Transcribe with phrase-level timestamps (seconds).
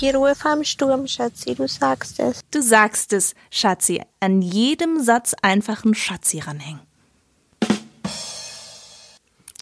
[0.00, 2.42] Die Ruhe vom Sturm, Schatzi, du sagst es.
[2.52, 4.00] Du sagst es, Schatzi.
[4.20, 6.78] An jedem Satz einfach ein Schatzi ranhängen.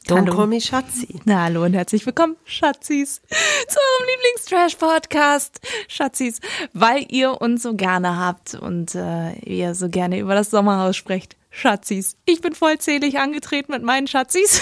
[0.06, 0.36] Don't Hallo.
[0.36, 1.20] call me Schatzi.
[1.24, 6.40] Na, hallo und herzlich willkommen, Schatzis, zu eurem Lieblings-Trash-Podcast, Schatzis,
[6.74, 11.36] weil ihr uns so gerne habt und äh, ihr so gerne über das Sommerhaus sprecht.
[11.48, 14.60] Schatzis, ich bin vollzählig angetreten mit meinen Schatzis.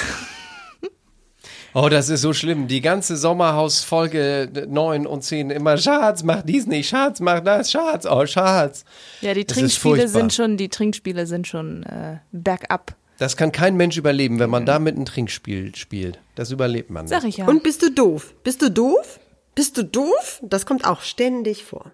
[1.76, 2.68] Oh, das ist so schlimm.
[2.68, 8.06] Die ganze Sommerhaus-Folge 9 und 10 immer Schatz, mach dies nicht, Schatz, mach das, Schatz,
[8.06, 8.84] oh Schatz.
[9.20, 12.94] Ja, die Das ist Trinkspiele sind schon, die Trinkspiele sind schon äh, bergab.
[13.18, 16.20] Das kann kein Mensch überleben, wenn man damit ein Trinkspiel spielt.
[16.36, 17.10] Das überlebt man nicht.
[17.14, 17.46] Sag ich ja.
[17.46, 18.34] Und bist du doof?
[18.44, 19.18] Bist du doof?
[19.56, 20.40] Bist du doof?
[20.42, 21.90] Das kommt auch ständig vor.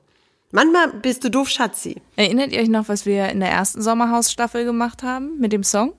[0.50, 2.02] Manchmal bist du doof, Schatzi.
[2.16, 5.94] Erinnert ihr euch noch, was wir in der ersten Sommerhaus-Staffel gemacht haben mit dem Song?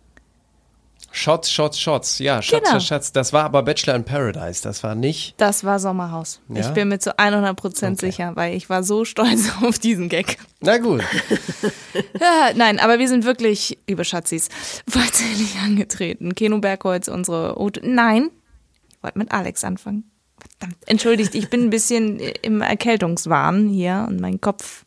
[1.14, 2.20] Shots, Shots, Shots.
[2.20, 2.72] Ja, Schatz, Genau.
[2.80, 3.12] Schatz, Schatz.
[3.12, 4.62] Das war aber Bachelor in Paradise.
[4.64, 5.34] Das war nicht.
[5.38, 6.40] Das war Sommerhaus.
[6.48, 6.62] Ja?
[6.62, 8.08] Ich bin mir zu 100 Prozent Okay.
[8.12, 10.38] sicher, weil ich war so stolz auf diesen Gag.
[10.62, 11.04] Na gut.
[12.20, 14.48] Ja, nein, aber wir sind wirklich, liebe Schatzis,
[14.88, 16.36] vollzählig angetreten.
[16.36, 17.82] Keno Bergholz, unsere Ote.
[17.84, 18.30] Nein,
[18.96, 20.10] ich wollte mit Alex anfangen.
[20.58, 20.78] Verdammt.
[20.88, 24.86] Entschuldigt, ich bin ein bisschen im Erkältungswahn hier und mein Kopf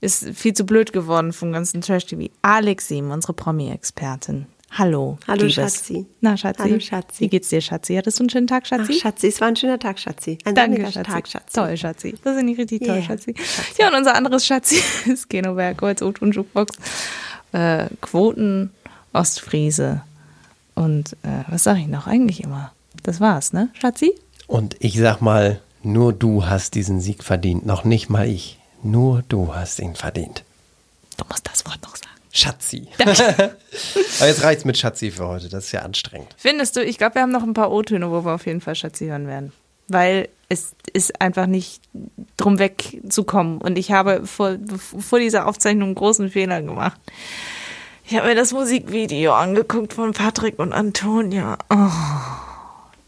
[0.00, 2.30] ist viel zu blöd geworden vom ganzen Trash-TV.
[2.42, 4.46] Alex Sim, unsere Promi-Expertin.
[4.76, 5.18] Hallo.
[5.28, 5.54] Hallo, Liebes.
[5.54, 6.06] Schatzi.
[6.20, 6.62] Na, Schatzi.
[6.62, 7.20] Hallo, Schatzi.
[7.20, 7.94] Wie geht's dir, Schatzi?
[7.94, 8.94] Hattest du einen schönen Tag, Ach, Schatzi?
[8.94, 10.38] Schatzi, es war ein schöner Tag, Schatzi.
[10.44, 11.10] Ein Danke, Schatzi.
[11.10, 11.52] Tag, Schatzi.
[11.54, 12.14] Toll, Schatzi.
[12.24, 13.04] Das finde ich richtig toll, Yeah.
[13.04, 13.34] Schatzi.
[13.78, 16.76] Ja, und unser anderes Schatzi ist Genoberg, Holz, O und Jukebox,
[17.52, 18.70] äh, Quoten,
[19.12, 20.02] Ostfriese
[20.74, 22.72] und äh, was sage ich noch eigentlich immer?
[23.04, 24.12] Das war's, ne, Schatzi?
[24.48, 27.64] Und ich sag mal, nur du hast diesen Sieg verdient.
[27.64, 28.58] Noch nicht mal ich.
[28.82, 30.42] Nur du hast ihn verdient.
[31.16, 32.10] Du musst das Wort noch sagen.
[32.36, 32.88] Schatzi.
[32.98, 35.48] aber jetzt reicht's mit Schatzi für heute.
[35.48, 36.34] Das ist ja anstrengend.
[36.36, 38.74] Findest du, ich glaube, wir haben noch ein paar O-Töne, wo wir auf jeden Fall
[38.74, 39.52] Schatzi hören werden.
[39.86, 41.80] Weil es ist einfach nicht
[42.36, 43.58] drum wegzukommen.
[43.58, 47.00] Und ich habe vor, vor dieser Aufzeichnung einen großen Fehler gemacht.
[48.04, 51.56] Ich habe mir das Musikvideo angeguckt von Patrick und Antonia.
[51.70, 51.88] Oh,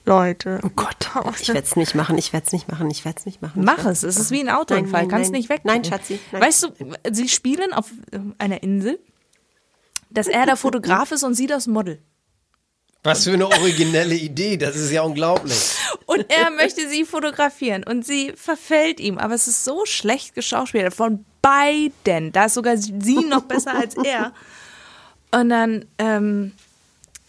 [0.05, 0.61] Leute.
[0.63, 1.11] Oh Gott,
[1.41, 3.65] ich werde es nicht machen, ich werde es nicht machen, ich werde es nicht machen.
[3.65, 5.63] Mach es, es ist wie ein Autounfall, kannst nicht weg.
[5.65, 6.43] Nein, Schatzi, nein.
[6.43, 6.69] Weißt du,
[7.11, 7.91] sie spielen auf
[8.39, 9.01] einer Insel,
[10.11, 12.01] dass er der Fotograf ist und sie das Model.
[13.03, 14.57] Was für eine originelle Idee.
[14.57, 15.77] Das ist ja unglaublich.
[16.07, 20.93] Und er möchte sie fotografieren und sie verfällt ihm, aber es ist so schlecht geschauspielert
[20.93, 22.33] von beiden.
[22.33, 24.33] Da ist sogar sie noch besser als er.
[25.31, 26.53] Und dann, ähm,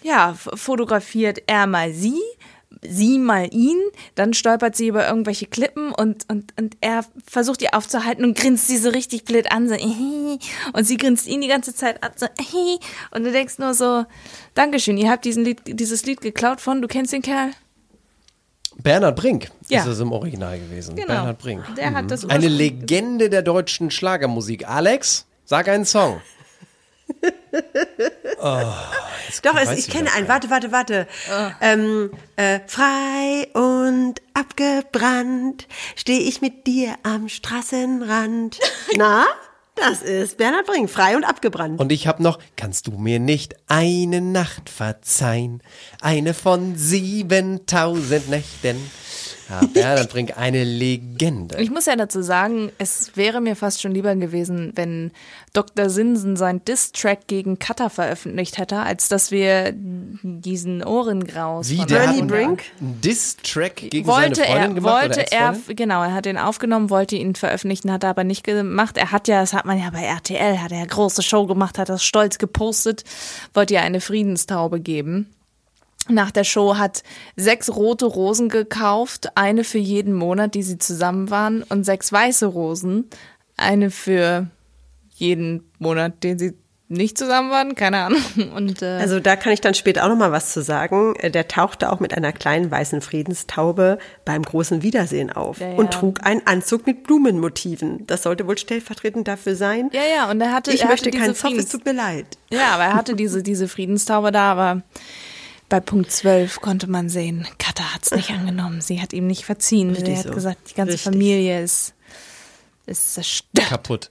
[0.02, 2.22] ja, fotografiert er mal sie,
[2.82, 3.78] sie mal ihn,
[4.16, 8.68] dann stolpert sie über irgendwelche Klippen und, und, und er versucht ihr aufzuhalten und grinst
[8.68, 9.76] sie so richtig blöd an, so,
[10.74, 12.28] und sie grinst ihn die ganze Zeit an, so,
[13.12, 14.06] und du denkst nur so,
[14.54, 17.52] Dankeschön, ihr habt diesen Lied, dieses Lied geklaut von, du kennst den Kerl?
[18.82, 19.82] Bernhard Brink Ja.
[19.82, 20.96] ist es im Original gewesen.
[20.96, 21.08] Genau.
[21.08, 21.64] Bernhard Brink.
[21.76, 24.68] Der hat das Eine Legende der deutschen Schlagermusik.
[24.68, 26.22] Alex, sag einen Song.
[29.44, 30.28] Doch, es, ich ich kenne einen.
[30.28, 31.08] Warte, warte, warte.
[31.62, 38.60] Ähm, äh, frei und abgebrannt stehe ich mit dir am Straßenrand.
[38.96, 39.26] Na,
[39.76, 40.90] das ist Bernhard Brink.
[40.90, 41.80] Frei und abgebrannt.
[41.80, 45.62] Und ich habe noch, kannst du mir nicht eine Nacht verzeihen?
[46.02, 48.78] Eine von 7000 Nächten.
[49.50, 51.58] Ja, Bernhard Brink, eine Legende.
[51.60, 55.12] Ich muss ja dazu sagen, es wäre mir fast schon lieber gewesen, wenn
[55.54, 55.90] Dr.
[55.90, 62.00] Sinsen sein Diss-Track gegen Cutter veröffentlicht hätte, als dass wir diesen Ohrengraus Wie, von der
[62.00, 62.64] Bernie Brink?
[62.80, 67.16] Diss-Track gegen wollte seine Freundin er, gemacht wollte er, genau, er hat den aufgenommen, wollte
[67.16, 68.98] ihn veröffentlichen, hat er aber nicht gemacht.
[68.98, 71.78] Er hat ja, das hat man ja bei RTL, hat er ja große Show gemacht,
[71.78, 73.06] hat das stolz gepostet,
[73.54, 75.34] wollte ja eine Friedenstaube geben.
[76.10, 77.04] Nach der Show hat
[77.36, 82.46] sechs rote Rosen gekauft, eine für jeden Monat, die sie zusammen waren, und sechs weiße
[82.48, 83.10] Rosen,
[83.58, 84.48] eine für
[85.10, 86.54] jeden Monat, den sie
[86.90, 88.22] nicht zusammen waren, keine Ahnung.
[88.56, 91.16] Und äh, Also da kann ich dann später auch noch mal was zu sagen.
[91.18, 95.76] Äh, Der tauchte auch mit einer kleinen weißen Friedenstaube beim großen Wiedersehen auf Ja, ja.
[95.76, 98.08] und trug einen Anzug mit Blumenmotiven.
[98.08, 99.90] Das sollte wohl stellvertretend dafür sein.
[99.92, 102.26] ja, ja, und er hatte, ich er möchte hatte keinen Zoff, es tut mir leid.
[102.52, 104.82] Ja, aber er hatte diese, diese Friedenstaube da, aber
[105.70, 108.82] bei Punkt 12 konnte man sehen, Katha hat es nicht angenommen.
[108.82, 109.94] Sie hat ihm nicht verziehen.
[109.94, 110.32] Sie Richtig hat so.
[110.32, 111.12] gesagt, die ganze Richtig.
[111.12, 111.94] Familie ist
[112.88, 113.68] ist zerstört.
[113.68, 114.10] Kaputt.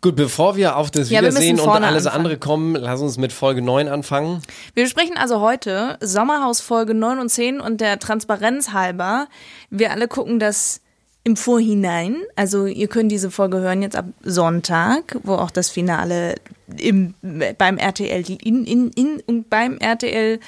[0.00, 2.16] Gut, bevor wir auf das Ja, Wiedersehen und alles anfangen.
[2.16, 4.42] andere kommen, lass uns mit Folge 9 anfangen.
[4.74, 9.28] Wir besprechen also heute Sommerhaus Folge 9 und 10 und der Transparenz halber,
[9.70, 10.80] wir alle gucken das
[11.22, 12.16] im Vorhinein.
[12.34, 16.34] Also ihr könnt diese Folge hören jetzt ab Sonntag, wo auch das Finale
[16.78, 17.14] im,
[17.58, 20.40] beim RTL in, in, in, und beim RTL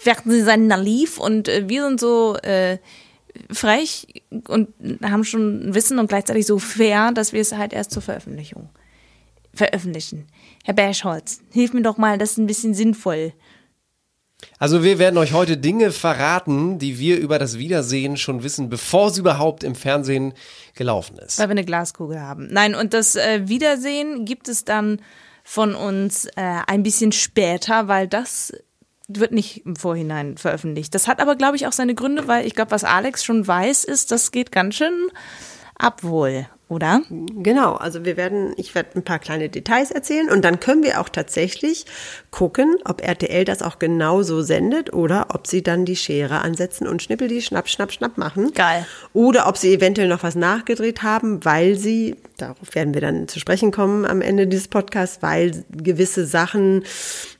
[0.00, 2.78] Fernsehsender lief und äh, wir sind so äh,
[3.52, 4.06] frech
[4.48, 4.68] und
[5.02, 8.70] haben schon Wissen und gleichzeitig so fair, dass wir es halt erst zur Veröffentlichung
[9.52, 10.26] veröffentlichen.
[10.64, 13.34] Herr Berschholz, hilf mir doch mal, das ist ein bisschen sinnvoll.
[14.58, 19.08] Also wir werden euch heute Dinge verraten, die wir über das Wiedersehen schon wissen, bevor
[19.08, 20.32] es überhaupt im Fernsehen
[20.74, 21.38] gelaufen ist.
[21.38, 22.48] Weil wir eine Glaskugel haben.
[22.50, 25.02] Nein, und das äh, Wiedersehen gibt es dann
[25.44, 28.54] von uns äh, ein bisschen später, weil das
[29.18, 30.94] wird nicht im Vorhinein veröffentlicht.
[30.94, 33.84] Das hat aber, glaube ich, auch seine Gründe, weil ich glaube, was Alex schon weiß,
[33.84, 35.10] ist, das geht ganz schön
[35.76, 37.02] ab wohl, oder?
[37.10, 41.00] Genau, also wir werden, ich werde ein paar kleine Details erzählen und dann können wir
[41.00, 41.84] auch tatsächlich
[42.30, 47.02] gucken, ob RTL das auch genauso sendet oder ob sie dann die Schere ansetzen und
[47.02, 48.52] schnippel die schnapp, schnapp, schnapp machen.
[48.54, 48.86] Geil.
[49.12, 53.40] Oder ob sie eventuell noch was nachgedreht haben, weil sie, darauf werden wir dann zu
[53.40, 56.84] sprechen kommen am Ende dieses Podcasts, weil gewisse Sachen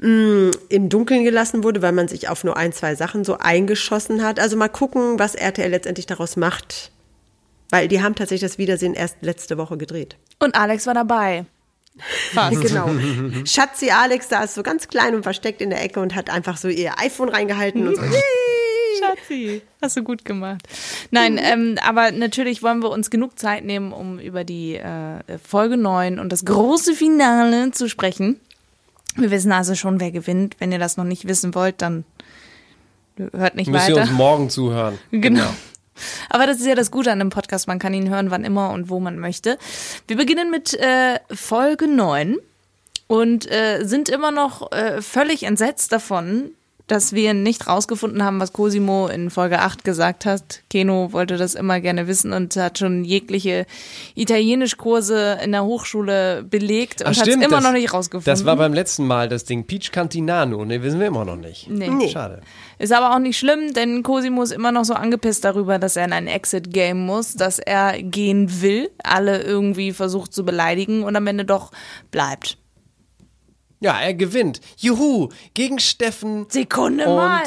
[0.00, 4.24] mh, im Dunkeln gelassen wurde, weil man sich auf nur ein, zwei Sachen so eingeschossen
[4.24, 4.40] hat.
[4.40, 6.90] Also mal gucken, was RTL letztendlich daraus macht.
[7.70, 10.16] Weil die haben tatsächlich das Wiedersehen erst letzte Woche gedreht.
[10.38, 11.46] Und Alex war dabei.
[12.32, 12.60] Fast.
[12.62, 12.90] Genau.
[13.44, 16.56] Schatzi Alex da ist so ganz klein und versteckt in der Ecke und hat einfach
[16.56, 18.02] so ihr iPhone reingehalten und so.
[19.00, 20.62] Schatzi, hast du gut gemacht.
[21.10, 25.76] Nein, ähm, aber natürlich wollen wir uns genug Zeit nehmen, um über die äh, Folge
[25.76, 28.40] 9 und das große Finale zu sprechen.
[29.16, 30.56] Wir wissen also schon, wer gewinnt.
[30.58, 32.04] Wenn ihr das noch nicht wissen wollt, dann
[33.32, 34.08] hört nicht Müsst ihr weiter.
[34.08, 34.98] uns morgen zuhören.
[35.10, 35.48] Genau.
[36.28, 38.70] Aber das ist ja das Gute an dem Podcast, man kann ihn hören, wann immer
[38.70, 39.58] und wo man möchte.
[40.06, 42.38] Wir beginnen mit äh, Folge 9
[43.06, 46.52] und äh, sind immer noch äh, völlig entsetzt davon,
[46.90, 50.62] dass wir nicht rausgefunden haben, was Cosimo in Folge 8 gesagt hat.
[50.70, 53.66] Keno wollte das immer gerne wissen und hat schon jegliche
[54.16, 58.30] Italienischkurse in der Hochschule belegt und hat es immer das- noch nicht rausgefunden.
[58.32, 60.64] Das war beim letzten Mal das Ding Peach Cantinano.
[60.64, 61.68] Ne, wissen wir immer noch nicht.
[61.68, 62.08] Nee.
[62.08, 62.40] Schade.
[62.78, 66.06] Ist aber auch nicht schlimm, denn Cosimo ist immer noch so angepisst darüber, dass er
[66.06, 71.26] in ein Exit-Game muss, dass er gehen will, alle irgendwie versucht zu beleidigen und am
[71.26, 71.72] Ende doch
[72.10, 72.56] bleibt.
[73.80, 74.60] Ja, er gewinnt.
[74.76, 77.42] Juhu, gegen Steffen Sekunde und mal.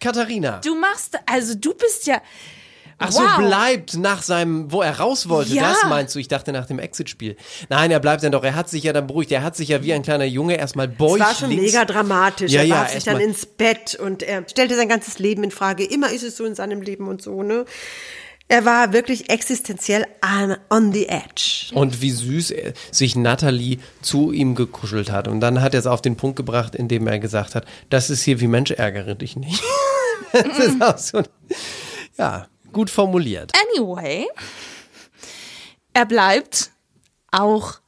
[0.00, 0.60] Katharina.
[0.64, 2.20] Du machst, also du bist ja.
[3.00, 3.38] Ach so, wow.
[3.38, 5.70] bleibt nach seinem, wo er raus wollte, Ja.
[5.70, 6.18] das meinst du?
[6.18, 7.36] Ich dachte nach dem Exit-Spiel.
[7.68, 9.84] Nein, er bleibt dann doch, er hat sich ja dann beruhigt, er hat sich ja
[9.84, 11.20] wie ein kleiner Junge erstmal beugt.
[11.20, 12.50] war schon mega dramatisch.
[12.50, 15.44] Ja, er ja, warf sich erst dann ins Bett und er stellte sein ganzes Leben
[15.44, 15.84] in Frage.
[15.84, 17.64] Immer ist es so in seinem Leben und so, ne?
[18.50, 21.70] Er war wirklich existenziell on, on the edge.
[21.74, 25.28] Und wie süß er, sich Natalie zu ihm gekuschelt hat.
[25.28, 28.22] Und dann hat er es auf den Punkt gebracht, indem er gesagt hat, das ist
[28.22, 29.62] hier wie Mensch, ärgere dich nicht.
[30.32, 31.22] das ist auch so,
[32.16, 33.52] ja, gut formuliert.
[33.76, 34.26] Anyway,
[35.92, 36.70] er bleibt
[37.30, 37.80] auch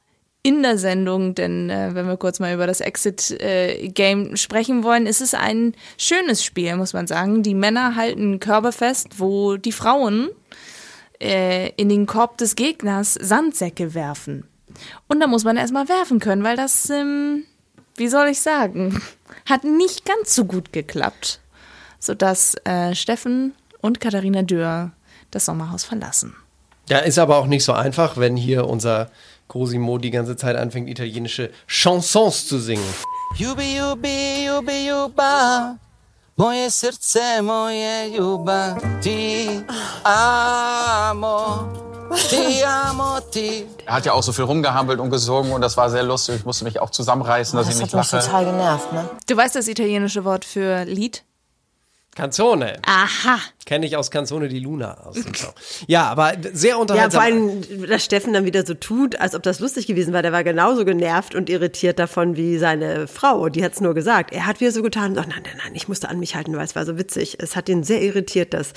[0.43, 5.21] in der Sendung, denn äh, wenn wir kurz mal über das Exit-Game sprechen wollen, ist
[5.21, 7.43] es ein schönes Spiel, muss man sagen.
[7.43, 10.29] Die Männer halten Körbe fest, wo die Frauen
[11.21, 14.45] äh, in den Korb des Gegners Sandsäcke werfen.
[15.07, 17.43] Und da muss man erstmal werfen können, weil das, ähm,
[17.95, 18.99] wie soll ich sagen,
[19.45, 21.39] hat nicht ganz so gut geklappt,
[21.99, 24.91] sodass äh, Steffen und Katharina Dürr
[25.29, 26.35] das Sommerhaus verlassen.
[26.89, 29.11] Ja, ist aber auch nicht so einfach, wenn hier unser
[29.51, 32.87] Cosimo die ganze Zeit anfängt, italienische Chansons zu singen.
[33.35, 35.75] Jubi, jubi, jubi, juba.
[36.37, 38.77] Moje srdce, moje juba.
[39.01, 39.61] Ti
[40.05, 41.67] amo.
[42.29, 43.65] Ti amo, ti.
[43.85, 46.35] Er hat ja auch so viel rumgehampelt und gesungen und das war sehr lustig.
[46.37, 48.19] Ich musste mich auch zusammenreißen, dass ich nicht lache.
[48.45, 49.09] genervt, ne?
[49.27, 51.25] Du weißt das italienische Wort für Lied?
[52.21, 52.73] Canzone.
[52.85, 53.39] Aha.
[53.65, 55.53] Kenne ich aus Canzone di Luna aus dem Song.
[55.87, 57.19] Ja, aber sehr Ja, unterhaltsam.
[57.19, 60.21] vor allem, dass Steffen dann wieder so tut, als ob das lustig gewesen war.
[60.21, 63.49] Der war genauso genervt und irritiert davon wie seine Frau.
[63.49, 64.33] Die hat es nur gesagt.
[64.33, 66.65] Er hat wieder so getan, oh, nein, nein, nein, ich musste an mich halten, weil
[66.65, 67.37] es war so witzig.
[67.39, 68.73] Es hat ihn sehr irritiert, dass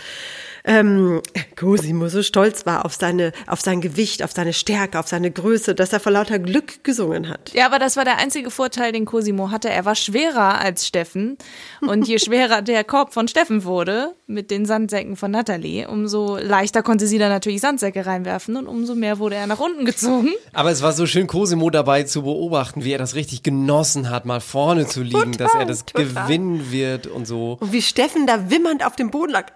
[0.67, 1.21] ähm,
[1.57, 5.75] Cosimo so stolz war auf seine, auf sein Gewicht, auf seine Stärke, auf seine Größe,
[5.75, 7.53] dass er vor lauter Glück gesungen hat.
[7.53, 9.69] Ja, aber das war der einzige Vorteil, den Cosimo hatte.
[9.69, 11.37] Er war schwerer als Steffen.
[11.83, 16.83] Und je schwerer der Korb von Steffen wurde, mit den Sandsäcken von Natalie, umso leichter
[16.83, 20.31] konnte sie da natürlich Sandsäcke reinwerfen und umso mehr wurde er nach unten gezogen.
[20.55, 24.25] Aber es war so schön, Cosimo dabei zu beobachten, wie er das richtig genossen hat,
[24.25, 26.05] mal vorne zu liegen, dass er das total.
[26.07, 27.59] gewinnen wird und so.
[27.61, 29.53] Und wie Steffen da wimmernd auf dem Boden lag.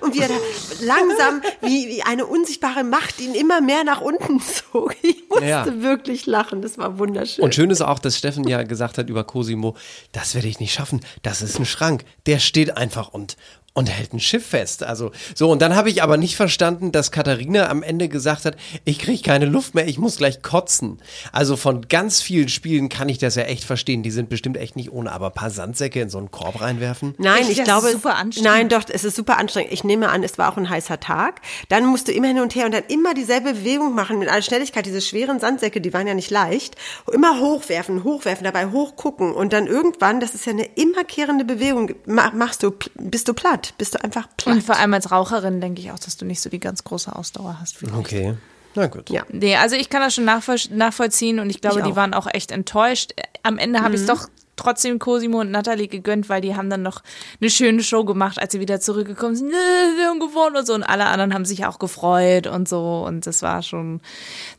[0.00, 0.34] Äh, und wie er da
[0.82, 4.40] langsam, wie, wie eine unsichtbare Macht ihn immer mehr nach unten
[4.72, 4.94] zog.
[5.02, 5.82] Ich musste Ja.
[5.82, 7.44] wirklich lachen, das war wunderschön.
[7.44, 9.76] Und schön ist auch, dass Steffen ja gesagt hat über Cosimo,
[10.12, 11.00] das werde ich nicht schaffen.
[11.22, 12.04] Das ist ein Schrank.
[12.26, 13.36] Der steht einfach und,
[13.72, 14.82] und hält ein Schiff fest.
[14.82, 18.56] Also so, und dann habe ich aber nicht verstanden, dass Katharina am Ende gesagt hat,
[18.84, 21.00] ich kriege keine Luft mehr, ich muss gleich kotzen.
[21.32, 24.02] Also von ganz vielen Spielen kann ich das ja echt verstehen.
[24.02, 27.14] Die sind bestimmt echt nicht ohne, aber ein paar Sandsäcke in so einen Korb reinwerfen.
[27.18, 28.50] Nein, Ich- ich das glaube, ist super anstrengend.
[28.50, 29.72] nein, doch, es ist super anstrengend.
[29.72, 31.40] Ich nehme an, es war auch ein heißer Tag.
[31.68, 34.42] Dann musst du immer hin und her und dann immer dieselbe Bewegung machen mit aller
[34.42, 34.84] Schnelligkeit.
[34.84, 36.74] Diese schweren Sandsäcke, die waren ja nicht leicht.
[37.12, 42.32] Immer hochwerfen, hochwerfen, dabei hochgucken und dann irgendwann, das ist ja eine immerkehrende Bewegung, ma-
[42.34, 44.56] machst du, bist du platt, bist du einfach platt.
[44.56, 47.14] Und vor allem als Raucherin denke ich auch, dass du nicht so die ganz große
[47.14, 47.76] Ausdauer hast.
[47.76, 47.96] vielleicht.
[47.96, 48.34] Okay,
[48.74, 49.10] na gut.
[49.10, 49.24] Ja.
[49.30, 52.26] Nee, also ich kann das schon nachvoll nachvollziehen und ich glaube, Ich die waren auch
[52.32, 53.12] echt enttäuscht.
[53.42, 54.28] Am Ende habe ich es doch
[54.60, 57.02] trotzdem Cosimo und Natalie gegönnt, weil die haben dann noch
[57.40, 59.50] eine schöne Show gemacht, als sie wieder zurückgekommen sind.
[59.50, 60.74] Wir haben gewonnen und so.
[60.74, 63.04] Und alle anderen haben sich auch gefreut und so.
[63.06, 64.00] Und das war schon,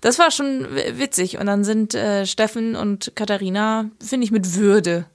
[0.01, 0.67] das war schon
[0.97, 1.37] witzig.
[1.37, 5.05] Und dann sind äh, Steffen und Katharina, finde ich, mit Würde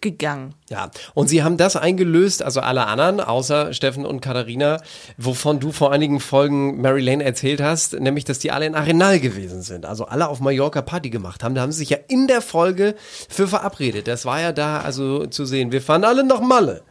[0.00, 0.54] gegangen.
[0.68, 4.80] Ja, und sie haben das eingelöst, also alle anderen, außer Steffen und Katharina,
[5.16, 9.20] wovon du vor einigen Folgen Mary Lane erzählt hast, nämlich, dass die alle in Arenal
[9.20, 9.86] gewesen sind.
[9.86, 11.54] Also alle auf Mallorca Party gemacht haben.
[11.54, 12.94] Da haben sie sich ja in der Folge
[13.28, 14.08] für verabredet.
[14.08, 15.72] Das war ja da also zu sehen.
[15.72, 16.82] Wir fahren alle nach Malle.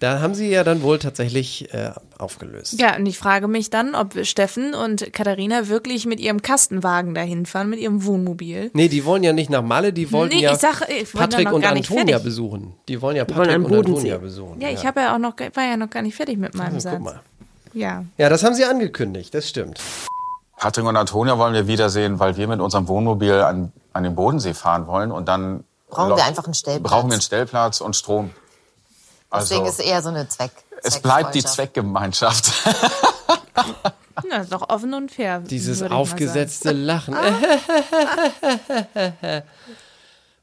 [0.00, 2.80] Da haben sie ja dann wohl tatsächlich äh, aufgelöst.
[2.80, 7.46] Ja, und ich frage mich dann, ob Steffen und Katharina wirklich mit ihrem Kastenwagen dahin
[7.46, 8.70] fahren, mit ihrem Wohnmobil.
[8.74, 11.52] Nee, die wollen ja nicht nach Malle, die wollten Nee, ja ich sag, ich Patrick
[11.52, 12.22] und Antonia fertig.
[12.24, 12.74] besuchen.
[12.88, 13.74] Die wollen ja wollen Patrick am und.
[13.86, 14.60] Antonia besuchen.
[14.60, 16.88] Ja, ich habe ja auch noch, war ja noch gar nicht fertig mit meinem Also,
[16.90, 16.94] Satz.
[16.96, 17.20] guck mal.
[17.74, 18.04] Ja.
[18.18, 19.80] Ja, das haben sie angekündigt, das stimmt.
[20.58, 24.54] Patrick und Antonia wollen wir wiedersehen, weil wir mit unserem Wohnmobil an, an den Bodensee
[24.54, 26.90] fahren wollen und dann Brauchen wir einfach einen Stellplatz.
[26.90, 28.30] Brauchen wir einen Stellplatz und Strom.
[29.34, 30.50] Deswegen Also, ist eher so eine Zweck.
[30.82, 31.44] es bleibt die.
[31.44, 32.52] Zweckgemeinschaft.
[34.30, 35.40] Ja, ist doch offen und fair.
[35.40, 37.16] Dieses aufgesetzte Lachen.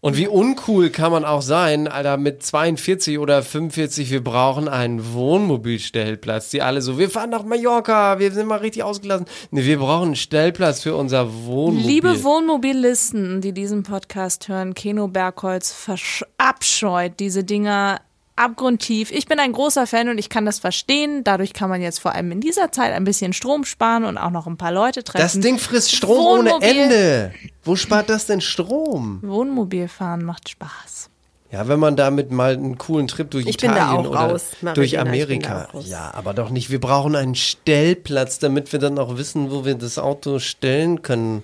[0.01, 5.13] Und wie uncool kann man auch sein, Alter, mit 42 oder 45, wir brauchen einen
[5.13, 6.49] Wohnmobilstellplatz.
[6.51, 9.25] Die alle so, wir fahren nach Mallorca, wir sind mal richtig ausgelassen.
[9.51, 11.45] Nee, wir brauchen einen Stellplatz für unser.
[11.45, 11.85] Wohnmobil.
[11.85, 17.99] Liebe Wohnmobilisten, die diesen Podcast hören, Keno Bergholz verabscheut diese Dinger
[18.39, 19.11] abgrundtief.
[19.11, 21.23] Ich bin ein großer Fan und ich kann das verstehen.
[21.23, 24.31] Dadurch kann man jetzt vor allem in dieser Zeit ein bisschen Strom sparen und auch
[24.31, 25.21] noch ein paar Leute treffen.
[25.21, 26.69] das Ding frisst Strom ohne Wohnmobil.
[26.69, 27.33] Ende.
[27.63, 29.19] Wo spart das denn Strom?
[29.21, 31.09] Wohnmobil fahren macht Spaß.
[31.51, 34.19] Ja, wenn man damit mal einen coolen Trip durch Ich bin da Italien auch oder
[34.19, 35.65] raus, durch ich bin da Amerika.
[35.65, 35.85] auch raus.
[35.87, 36.69] Ja, aber doch nicht.
[36.69, 41.43] Wir brauchen einen Stellplatz, damit wir dann auch wissen, wo wir das Auto stellen können.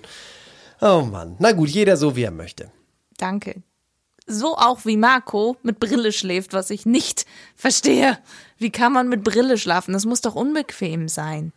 [0.80, 1.34] Oh Mann.
[1.40, 2.70] Na gut, jeder so wie er möchte.
[3.18, 3.62] Danke.
[4.26, 8.18] So auch wie Marco mit Brille schläft, was ich nicht verstehe.
[8.58, 9.92] Wie kann man mit Brille schlafen?
[9.92, 11.52] Das muss doch unbequem sein.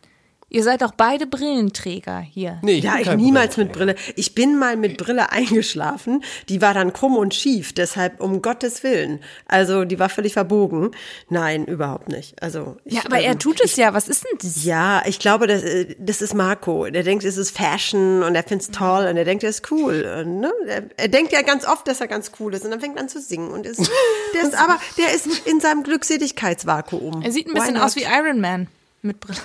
[0.52, 2.58] Ihr seid doch beide Brillenträger hier.
[2.62, 3.70] Nee, ich Ja, ich niemals mit.
[3.70, 3.94] Brille.
[4.16, 6.24] Ich bin mal mit Brille eingeschlafen.
[6.48, 9.20] Die war dann krumm und schief, deshalb um Gottes Willen.
[9.46, 10.90] Also die war völlig verbogen.
[11.28, 12.42] Nein, überhaupt nicht.
[12.42, 13.94] Also ich, Ja, aber er ähm, tut es ja.
[13.94, 14.64] Was ist denn das?
[14.64, 16.90] Ja, ich glaube, das, äh, das ist Marco.
[16.90, 20.04] Der denkt, es ist Fashion und er find's toll und er denkt, er ist cool.
[20.20, 20.52] Und, ne?
[20.66, 23.02] er, er denkt ja ganz oft, dass er ganz cool ist und dann fängt er
[23.02, 23.78] an zu singen und ist,
[24.34, 27.22] der ist aber, der ist in seinem Glückseligkeitsvakuum.
[27.22, 28.66] Er sieht ein bisschen aus wie Iron Man
[29.02, 29.38] mit Brille.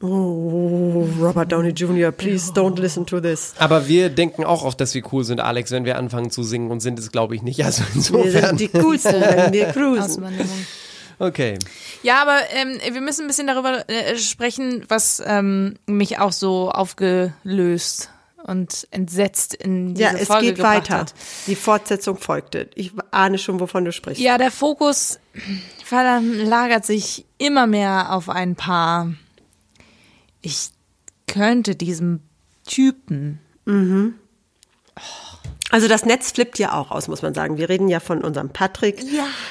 [0.00, 3.54] Oh, Robert Downey Jr., please don't listen to this.
[3.58, 6.70] Aber wir denken auch oft, dass wir cool sind, Alex, wenn wir anfangen zu singen
[6.70, 7.64] und sind es, glaube ich, nicht.
[7.64, 8.58] Also Wir insofern.
[8.58, 10.24] sind die coolsten, wenn wir cruisen.
[11.18, 11.58] Okay.
[12.02, 16.70] Ja, aber ähm, wir müssen ein bisschen darüber äh, sprechen, was ähm, mich auch so
[16.70, 18.10] aufgelöst
[18.44, 21.00] und entsetzt in diese Ja, es Folge geht weiter.
[21.00, 21.14] hat.
[21.46, 22.70] Die Fortsetzung folgte.
[22.74, 24.20] Ich ahne schon, wovon du sprichst.
[24.22, 25.18] Ja, der Fokus
[25.84, 29.12] verlagert sich immer mehr auf ein paar.
[30.42, 30.70] Ich
[31.26, 32.20] könnte diesem
[32.64, 33.38] Typen.
[35.70, 37.56] Also das Netz flippt ja auch aus, muss man sagen.
[37.56, 39.02] Wir reden ja von unserem Patrick,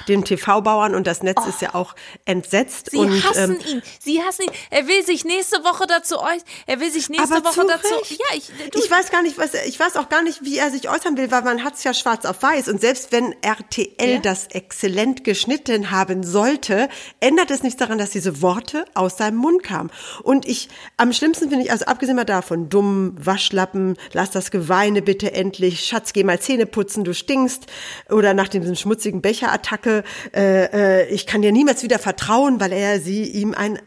[0.08, 1.96] dem TV-Bauern, und das Netz ist ja auch
[2.26, 2.92] entsetzt.
[2.92, 3.82] Sie und, hassen ähm, ihn.
[4.00, 4.52] Sie hassen ihn.
[4.70, 6.44] Er will sich nächste Woche dazu äußern.
[6.66, 7.96] Er will sich nächste aber Woche zu dazu.
[7.96, 8.12] Recht.
[8.12, 10.72] Ja, ich, du, ich weiß gar nicht, was ich weiß auch gar nicht, wie er
[10.72, 14.20] sich äußern will, weil man hat's ja schwarz auf weiß und selbst wenn RTL Ja.
[14.20, 19.64] das exzellent geschnitten haben sollte, ändert es nichts daran, dass diese Worte aus seinem Mund
[19.64, 19.90] kamen.
[20.24, 25.02] Und ich am schlimmsten finde ich also abgesehen mal davon dumm, Waschlappen, lass das Geweine
[25.02, 27.68] bitte endlich, Schatz, geh mal Zähne putzen, du stinkst
[28.10, 30.04] oder nach diesem schmutzigen Becherattacke,
[30.36, 33.80] äh, äh, ich kann dir niemals wieder vertrauen, weil er sie ihm ein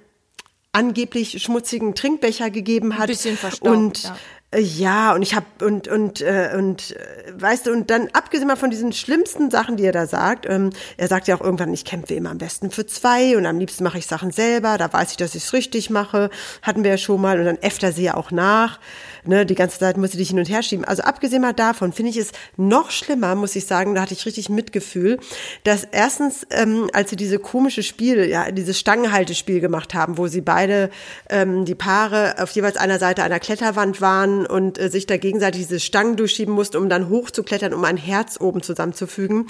[0.73, 3.09] angeblich schmutzigen Trinkbecher gegeben hat.
[3.09, 4.17] bisschen verstaubt, und ja.
[4.55, 8.57] Ja, und ich habe und und äh, und äh, weißt du und dann abgesehen mal
[8.57, 10.69] von diesen schlimmsten Sachen, die er da sagt, ähm,
[10.99, 13.83] er sagt ja auch irgendwann, ich kämpfe immer am besten für zwei und am liebsten
[13.83, 16.29] mache ich Sachen selber, da weiß ich, dass ich es richtig mache,
[16.61, 18.79] hatten wir ja schon mal und dann äfft er sie ja auch nach,
[19.25, 20.85] ne, die ganze Zeit muss sie dich hin und her schieben.
[20.85, 24.27] Also abgesehen mal davon finde ich es noch schlimmer, muss ich sagen, da hatte ich
[24.27, 25.19] richtig Mitgefühl,
[25.65, 30.43] dass erstens, ähm, als sie diese komische Spiel, ja, dieses Stangenhaltespiel gemacht haben, wo sie
[30.43, 30.91] beide
[31.31, 35.63] ähm, die Paare auf jeweils einer Seite einer Kletterwand waren und äh, sich da gegenseitig
[35.63, 39.47] diese Stangen durchschieben mussten, um dann hochzuklettern, um ein Herz oben zusammenzufügen.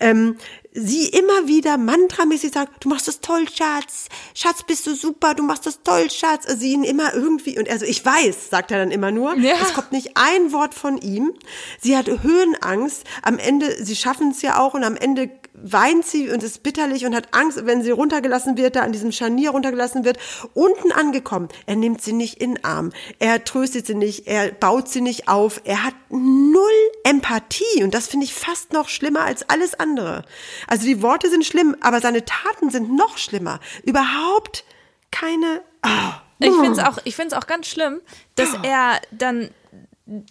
[0.00, 0.36] Ähm,
[0.72, 4.08] sie immer wieder mantramäßig sagt, du machst das toll, Schatz.
[4.34, 6.46] Schatz, bist du super, du machst das toll, Schatz.
[6.46, 9.54] Also sie ihn immer irgendwie, und also ich weiß, sagt er dann immer nur, Ja.
[9.62, 11.32] es kommt nicht ein Wort von ihm.
[11.80, 13.04] Sie hat Höhenangst.
[13.22, 15.30] Am Ende, sie schaffen es ja auch und am Ende
[15.62, 19.12] weint sie und ist bitterlich und hat Angst, wenn sie runtergelassen wird, da an diesem
[19.12, 20.18] Scharnier runtergelassen wird.
[20.54, 24.88] Unten angekommen, er nimmt sie nicht in den Arm, er tröstet sie nicht, er baut
[24.88, 26.64] sie nicht auf, er hat null
[27.04, 30.24] Empathie und das finde ich fast noch schlimmer als alles andere.
[30.66, 33.60] Also die Worte sind schlimm, aber seine Taten sind noch schlimmer.
[33.84, 34.64] Überhaupt
[35.10, 35.62] keine.
[35.82, 38.00] ah, Ich finde es auch, ich find's auch ganz schlimm,
[38.34, 39.50] dass er dann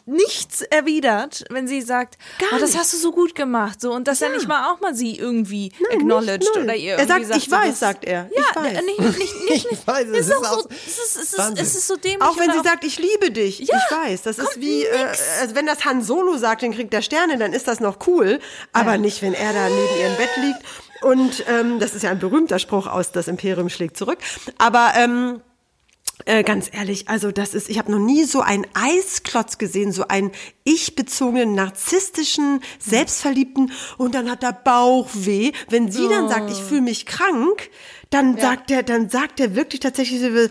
[0.06, 2.80] nichts erwidert, wenn sie sagt, Gar oh, das nicht.
[2.80, 5.72] hast du so gut gemacht, so und dass er nicht mal auch mal sie irgendwie
[5.80, 8.30] Nein, acknowledged nicht oder ihr Er irgendwie sagt, ich so, weiß, sagt er.
[8.36, 8.84] Ja, Ich weiß.
[8.84, 11.76] nicht, nicht, nicht, Ich weiß, es ist auch so, auch es ist, es ist, es
[11.76, 12.22] ist so dämlich.
[12.22, 13.60] Auch wenn sie sagt, ich liebe dich.
[13.60, 14.22] Ja, ich weiß.
[14.24, 15.06] Das ist wie, äh,
[15.42, 18.40] also wenn das Han Solo sagt, den kriegt der Sterne, dann ist das noch cool.
[18.74, 20.60] Aber nicht, wenn er da neben ihrem Bett liegt.
[21.02, 24.20] Und ähm, das ist ja ein berühmter Spruch aus Das Imperium schlägt zurück.
[24.58, 25.42] Aber ähm,
[26.30, 30.08] äh, ganz ehrlich, also das ist, ich habe noch nie so einen Eisklotz gesehen, so
[30.08, 30.32] einen
[30.64, 35.54] ich-bezogenen, narzisstischen, selbstverliebten und dann hat er Bauchweh.
[35.70, 37.72] Wenn sie dann sagt, ich fühle mich krank,
[38.12, 40.50] dann sagt er, dann sagt er wirklich tatsächlich, äh,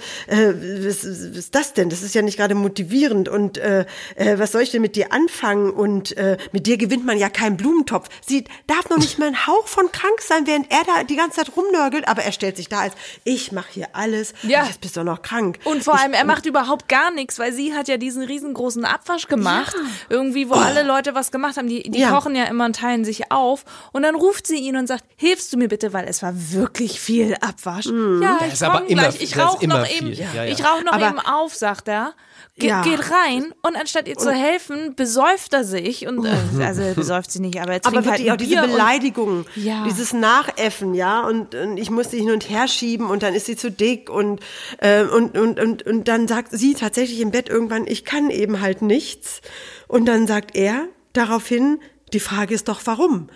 [0.86, 1.90] was, was ist das denn?
[1.90, 3.84] Das ist ja nicht gerade motivierend und äh,
[4.14, 5.70] äh, was soll ich denn mit dir anfangen?
[5.70, 8.08] Und äh, mit dir gewinnt man ja keinen Blumentopf.
[8.24, 11.38] Sie darf noch nicht mal ein Hauch von krank sein, während er da die ganze
[11.38, 14.64] Zeit rumnörgelt, aber er stellt sich da als, ich mache hier alles, Ja.
[14.64, 15.58] jetzt bist du noch krank.
[15.64, 18.84] Und vor ich, allem, er macht überhaupt gar nichts, weil sie hat ja diesen riesengroßen
[18.84, 19.74] Abwasch gemacht.
[20.08, 21.68] Irgendwie, wo alle Leute was gemacht haben.
[21.68, 22.10] Die, die Ja.
[22.10, 23.64] kochen ja immer und teilen sich auf.
[23.92, 27.00] Und dann ruft sie ihn und sagt, hilfst du mir bitte, weil es war wirklich
[27.00, 27.86] viel Abwasch.
[27.86, 29.14] Ja, ich ist aber komm immer gleich.
[29.22, 30.08] Ich das ist rauch immer noch viel.
[30.08, 30.52] eben, Ja, ja.
[30.52, 32.14] ich rauch noch Aber- eben auf, sagt er.
[32.56, 32.82] Ge Ja.
[32.82, 36.30] Geht rein und anstatt ihr zu helfen, besäuft er sich und äh,
[36.64, 39.46] also er besäuft sie nicht, aber er trinkt aber halt wirklich ein auch diese Beleidigung,
[39.54, 39.84] Ja.
[39.84, 43.54] dieses Nachäffen, ja, und, und ich musste hin und her schieben und dann ist sie
[43.54, 44.40] zu dick und,
[44.78, 48.60] äh, und, und, und, und dann sagt sie tatsächlich im Bett irgendwann, ich kann eben
[48.60, 49.40] halt nichts.
[49.86, 51.78] Und dann sagt er daraufhin,
[52.12, 53.28] die Frage ist doch, warum?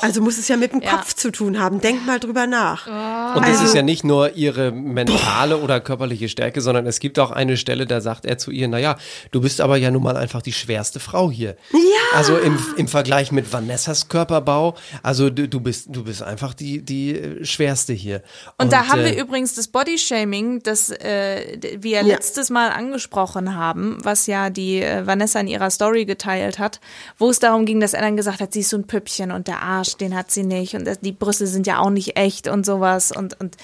[0.00, 0.96] Also muss es ja mit dem Ja.
[0.96, 1.80] Kopf zu tun haben.
[1.80, 2.86] Denk mal drüber nach.
[3.36, 7.18] Und das Also- ist ja nicht nur ihre mentale oder körperliche Stärke, sondern es gibt
[7.18, 8.96] auch eine Stelle, da sagt er zu ihr, naja,
[9.30, 11.56] du bist aber ja nun mal einfach die schwerste Frau hier.
[11.72, 11.78] Ja.
[12.14, 16.82] Also im, im Vergleich mit Vanessas Körperbau, also du, du bist, du bist einfach die,
[16.84, 18.22] die äh, schwerste hier.
[18.58, 22.02] Und, da haben äh, wir übrigens das Bodyshaming, das äh, wir Ja.
[22.02, 26.80] letztes Mal angesprochen haben, was ja die äh, Vanessa in ihrer Story geteilt hat,
[27.18, 29.46] wo es darum ging, dass er dann gesagt hat, sie ist so ein Püppchen und
[29.48, 32.64] der Arsch, den hat sie nicht und die Brüste sind ja auch nicht echt und
[32.66, 33.56] sowas und und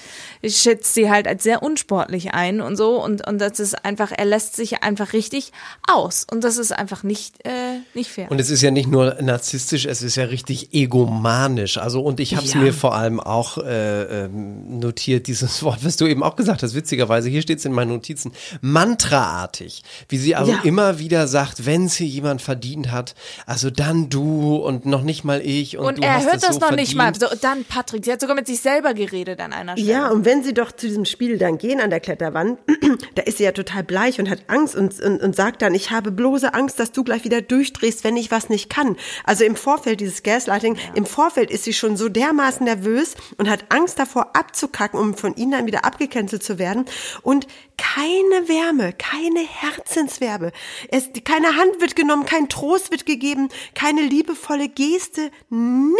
[0.45, 4.25] schätzt sie halt als sehr unsportlich ein und so und und das ist einfach, er
[4.25, 5.51] lässt sich einfach richtig
[5.89, 8.29] aus und das ist einfach nicht äh, nicht fair.
[8.31, 11.77] Und es ist ja nicht nur narzisstisch, es ist ja richtig egomanisch.
[11.77, 12.59] Also und ich habe es Ja.
[12.61, 16.75] mir vor allem auch äh, ähm, notiert, dieses Wort, was du eben auch gesagt hast,
[16.75, 19.83] witzigerweise, hier steht es in meinen Notizen, mantraartig.
[20.09, 20.59] Wie sie also Ja.
[20.63, 25.23] immer wieder sagt, wenn es hier jemand verdient hat, also dann du und noch nicht
[25.23, 25.77] mal ich.
[25.77, 27.13] Und, Und du er hört es das so noch nicht mal.
[27.13, 27.31] verdient.
[27.31, 29.91] So, dann Patrick, sie hat sogar mit sich selber geredet an einer Stelle.
[29.91, 32.59] Ja, und wenn sie doch zu diesem Spiel dann gehen an der Kletterwand,
[33.15, 35.91] da ist sie ja total bleich und hat Angst und, und, und sagt dann, ich
[35.91, 38.97] habe bloße Angst, dass du gleich wieder durchdrehst, wenn ich was nicht kann.
[39.23, 43.65] Also im Vorfeld, dieses Gaslighting, im Vorfeld ist sie schon so dermaßen nervös und hat
[43.69, 46.85] Angst davor abzukacken, um von ihnen dann wieder abgecancelt zu werden.
[47.21, 50.51] Und keine Wärme, keine Herzenswärme.
[50.89, 55.92] Es, keine Hand wird genommen, kein Trost wird gegeben, keine liebevolle Geste, nichts.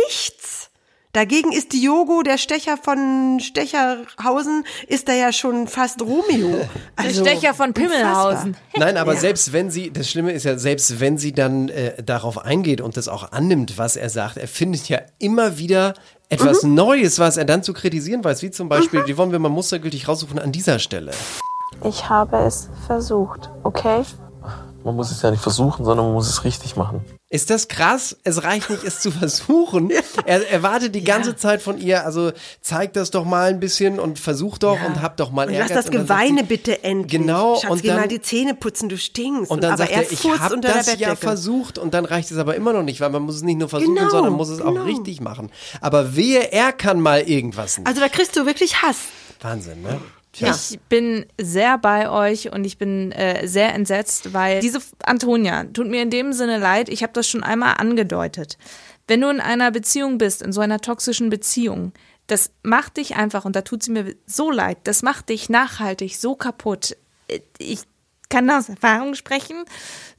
[1.16, 6.68] Dagegen ist Diogo, der Stecher von Stecherhausen, ist da ja schon fast Romeo.
[6.96, 8.58] Also, Der Stecher von Pimmelhausen.
[8.78, 9.20] Nein, aber Ja.
[9.20, 12.98] selbst wenn sie, das Schlimme ist ja, selbst wenn sie dann äh, darauf eingeht und
[12.98, 15.94] das auch annimmt, was er sagt, er findet ja immer wieder
[16.30, 16.74] etwas Mhm.
[16.74, 20.08] Neues, was er dann zu kritisieren weiß, wie zum Beispiel, die wollen wir mal mustergültig
[20.08, 21.12] raussuchen an dieser Stelle.
[21.84, 24.02] Ich habe es versucht, okay?
[24.84, 27.02] Man muss es ja nicht versuchen, sondern man muss es richtig machen.
[27.34, 28.16] Ist das krass?
[28.24, 29.92] Es reicht nicht, es zu versuchen.
[30.26, 34.20] Er erwartet die ganze Zeit von ihr, also zeig das doch mal ein bisschen und
[34.20, 35.76] versuch doch und hab doch mal Und lass Ehrgeiz.
[35.78, 37.20] das Und dann sagt Geweine sie- bitte endlich.
[37.22, 39.50] Genau, Schatz, und geh dann- mal die Zähne putzen, du stinkst.
[39.50, 42.56] Und dann aber sagt er ich der das ja versucht und dann reicht es aber
[42.56, 44.68] immer noch nicht, weil man muss es nicht nur versuchen, Genau, sondern muss es auch
[44.74, 44.84] genau.
[44.84, 45.50] richtig machen.
[45.82, 47.88] Aber wehe, er kann mal irgendwas nicht.
[47.88, 48.98] Also da kriegst du wirklich Hass.
[49.42, 50.00] Wahnsinn, ne?
[50.72, 55.88] Ich bin sehr bei euch und ich bin äh, sehr entsetzt, weil diese Antonia tut
[55.88, 56.90] mir in dem Sinne leid.
[56.90, 58.58] Ich habe das schon einmal angedeutet.
[59.08, 61.94] Wenn du in einer Beziehung bist, in so einer toxischen Beziehung,
[62.28, 66.18] das macht dich einfach, und da tut sie mir so leid, das macht dich nachhaltig
[66.18, 66.96] so kaputt.
[67.28, 67.82] Äh, Ich
[68.30, 69.64] kann aus Erfahrung sprechen.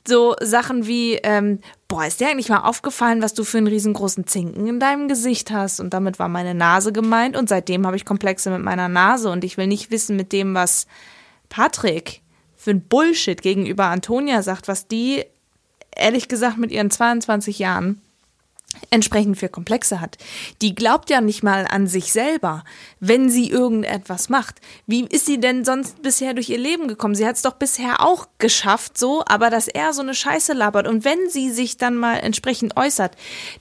[0.06, 4.26] So Sachen wie, ähm, boah, ist dir eigentlich mal aufgefallen, was du für einen riesengroßen
[4.26, 5.80] Zinken in deinem Gesicht hast?
[5.80, 9.44] Und damit war meine Nase gemeint und seitdem habe ich Komplexe mit meiner Nase und
[9.44, 10.86] ich will nicht wissen mit dem, was
[11.48, 12.20] Patrick
[12.56, 15.24] für ein Bullshit gegenüber Antonia sagt, was die
[15.96, 18.00] ehrlich gesagt mit ihren 22 Jahren
[18.90, 20.16] entsprechend für Komplexe hat.
[20.62, 22.64] Die glaubt ja nicht mal an sich selber,
[23.00, 24.60] wenn sie irgendetwas macht.
[24.86, 27.14] Wie ist sie denn sonst bisher durch ihr Leben gekommen?
[27.14, 30.86] Sie hat es doch bisher auch geschafft, so, aber dass er so eine Scheiße labert
[30.86, 33.16] und wenn sie sich dann mal entsprechend äußert,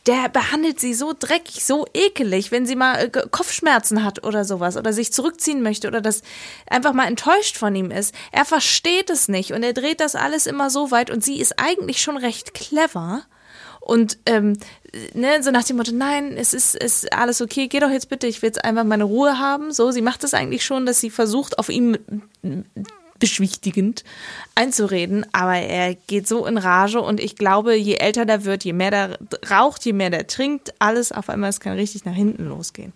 [0.08, 4.78] der behandelt sie so dreckig, so ekelig, wenn sie mal äh, Kopfschmerzen hat oder sowas
[4.78, 6.22] oder sich zurückziehen möchte oder das
[6.70, 8.14] einfach mal enttäuscht von ihm ist.
[8.32, 11.60] Er versteht es nicht und er dreht das alles immer so weit und sie ist
[11.60, 13.24] eigentlich schon recht clever.
[13.84, 14.58] Und ähm,
[15.14, 18.28] ne, so nach dem Motto, nein, es ist, ist alles okay, geh doch jetzt bitte,
[18.28, 19.74] ich will jetzt einfach meine Ruhe haben.
[19.74, 21.98] So, sie macht es eigentlich schon, dass sie versucht, auf ihm
[23.20, 24.04] beschwichtigend
[24.56, 28.74] einzureden, aber er geht so in Rage und ich glaube, je älter der wird, je
[28.74, 29.18] mehr der
[29.50, 32.94] raucht, je mehr der trinkt, alles auf einmal, es kann richtig nach hinten losgehen.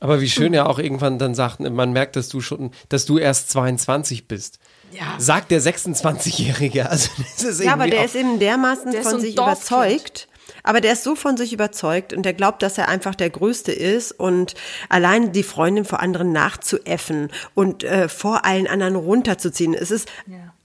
[0.00, 3.18] Aber wie schön er auch irgendwann dann sagt, man merkt, dass du schon, dass du
[3.18, 4.58] erst 22 bist.
[4.92, 5.14] Ja.
[5.18, 6.88] Sagt der 26-Jährige.
[6.90, 9.70] Also das ist Ja, aber der auch- ist eben dermaßen Der von sich Dorfkind.
[9.70, 10.26] überzeugt.
[10.62, 13.72] Aber der ist so von sich überzeugt und der glaubt, dass er einfach der Größte
[13.72, 14.54] ist und
[14.90, 19.72] allein die Freundin vor anderen nachzuäffen und äh, vor allen anderen runterzuziehen.
[19.74, 20.08] Es ist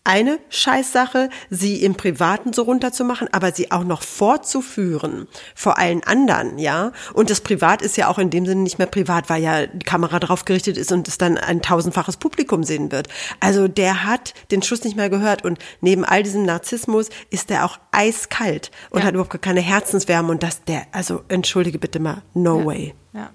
[0.05, 6.57] eine Scheißsache, sie im Privaten so runterzumachen, aber sie auch noch fortzuführen vor allen anderen,
[6.57, 6.91] ja.
[7.13, 9.85] Und das Privat ist ja auch in dem Sinne nicht mehr privat, weil ja die
[9.85, 13.07] Kamera drauf gerichtet ist und es dann ein tausendfaches Publikum sehen wird.
[13.39, 17.65] Also der hat den Schuss nicht mehr gehört und neben all diesem Narzissmus ist der
[17.65, 19.07] auch eiskalt und Ja.
[19.07, 22.93] hat überhaupt keine Herzenswärme und das der, also entschuldige bitte mal, no way.
[23.13, 23.31] Ja.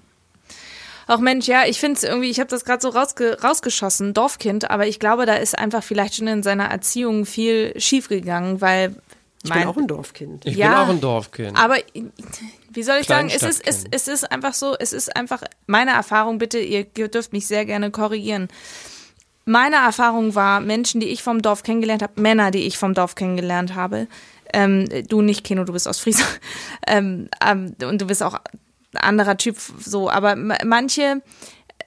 [1.11, 4.71] Auch Mensch, ja, ich finde es irgendwie, ich habe das gerade so rausge rausgeschossen, Dorfkind,
[4.71, 8.95] aber ich glaube, da ist einfach vielleicht schon in seiner Erziehung viel schiefgegangen, weil
[9.43, 10.45] Ich bin auch ein Dorfkind.
[10.45, 11.57] Ich Ja, bin auch ein Dorfkind.
[11.57, 11.75] Aber
[12.69, 15.91] wie soll ich sagen, es ist, es, es ist einfach so, es ist einfach meine
[15.91, 18.47] Erfahrung, bitte, ihr dürft mich sehr gerne korrigieren.
[19.43, 23.15] Meine Erfahrung war, Menschen, die ich vom Dorf kennengelernt habe, Männer, die ich vom Dorf
[23.15, 24.07] kennengelernt habe,
[24.53, 26.39] ähm, du nicht, Keno, du bist aus Friesland,
[26.87, 28.39] ähm, ähm, und du bist auch
[28.95, 31.21] anderer Typ so, aber ma- manche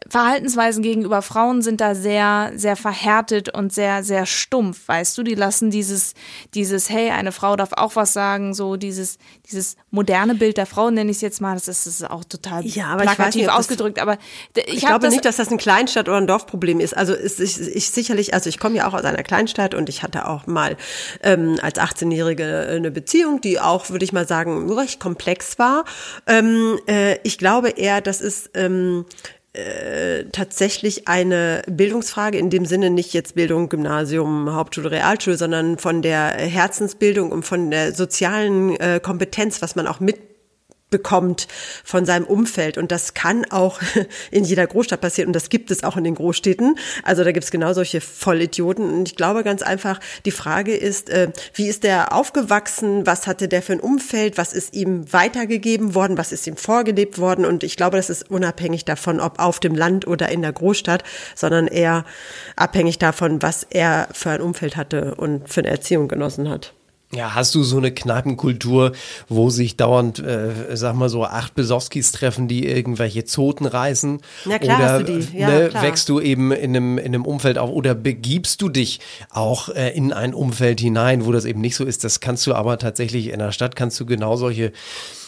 [0.08, 5.22] Verhaltensweisen gegenüber Frauen sind da sehr, sehr verhärtet und sehr, sehr stumpf, weißt du?
[5.22, 6.14] Die lassen dieses,
[6.54, 9.18] dieses, hey, eine Frau darf auch was sagen, so dieses,
[9.50, 12.24] dieses moderne Bild der Frau, nenne ich es jetzt mal, das ist, das ist auch
[12.24, 14.18] total Ja, aber plakativ nicht, ob das- ausgedrückt, aber
[14.54, 16.96] ich, Ich, glaube das, nicht, dass das ein Kleinstadt- oder ein Dorfproblem ist.
[16.96, 20.02] Also ist, ich, ich sicherlich, also ich komme ja auch aus einer Kleinstadt und ich
[20.02, 20.76] hatte auch mal
[21.22, 25.84] ähm, als 18-Jährige eine Beziehung, die auch, würde ich mal sagen, recht komplex war.
[26.26, 29.04] Ähm, äh, ich glaube eher, das ist ähm,
[29.54, 36.02] äh, tatsächlich eine Bildungsfrage, in dem Sinne nicht jetzt Bildung, Gymnasium, Hauptschule, Realschule, sondern von
[36.02, 40.33] der Herzensbildung und von der sozialen äh, Kompetenz, was man auch mit
[40.94, 41.48] bekommt
[41.82, 42.78] von seinem Umfeld.
[42.78, 43.80] Und das kann auch
[44.30, 45.26] in jeder Großstadt passieren.
[45.26, 46.78] Und das gibt es auch in den Großstädten.
[47.02, 48.88] Also da gibt es genau solche Vollidioten.
[48.94, 53.08] Und ich glaube ganz einfach, die Frage ist, äh, wie ist der aufgewachsen?
[53.08, 54.38] Was hatte der für ein Umfeld?
[54.38, 56.16] Was ist ihm weitergegeben worden?
[56.16, 57.44] Was ist ihm vorgelebt worden?
[57.44, 61.02] Und ich glaube, das ist unabhängig davon, ob auf dem Land oder in der Großstadt,
[61.34, 62.04] sondern eher
[62.54, 66.72] abhängig davon, was er für ein Umfeld hatte und für eine Erziehung genossen hat.
[67.14, 68.92] Ja, hast du so eine Kneipenkultur,
[69.28, 74.20] wo sich dauernd, äh, sag mal so, acht Besowskis treffen, die irgendwelche Zoten reißen?
[74.44, 75.38] Ja, klar oder, hast du die.
[75.38, 75.82] Ja, ne, klar.
[75.82, 79.00] wächst du eben in einem, in einem Umfeld auf oder begibst du dich
[79.30, 82.04] auch äh, in ein Umfeld hinein, wo das eben nicht so ist?
[82.04, 84.72] Das kannst du aber tatsächlich in der Stadt kannst du genau solche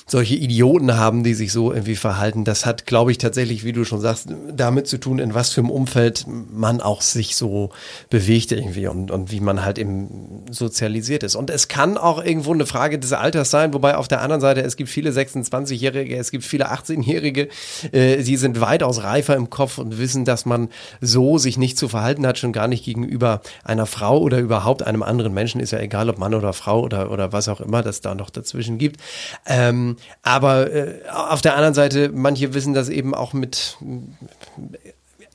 [0.09, 2.45] solche Idioten haben, die sich so irgendwie verhalten.
[2.45, 5.63] Das hat, glaube ich, tatsächlich, wie du schon sagst, damit zu tun, in was für
[5.63, 7.71] einem Umfeld man auch sich so
[8.09, 11.35] bewegt irgendwie und, und wie man halt eben sozialisiert ist.
[11.35, 14.63] Und es kann auch irgendwo eine Frage des Alters sein, wobei auf der anderen Seite,
[14.63, 17.49] es gibt viele 26-Jährige, es gibt viele 18-Jährige,
[17.91, 20.69] äh, die sind weitaus reifer im Kopf und wissen, dass man
[21.01, 25.03] so sich nicht zu verhalten hat, schon gar nicht gegenüber einer Frau oder überhaupt einem
[25.03, 28.01] anderen Menschen, ist ja egal, ob Mann oder Frau oder, oder was auch immer das
[28.03, 29.01] da noch dazwischen gibt.
[29.47, 33.77] Ähm, aber äh, auf der anderen Seite, manche wissen das eben auch mit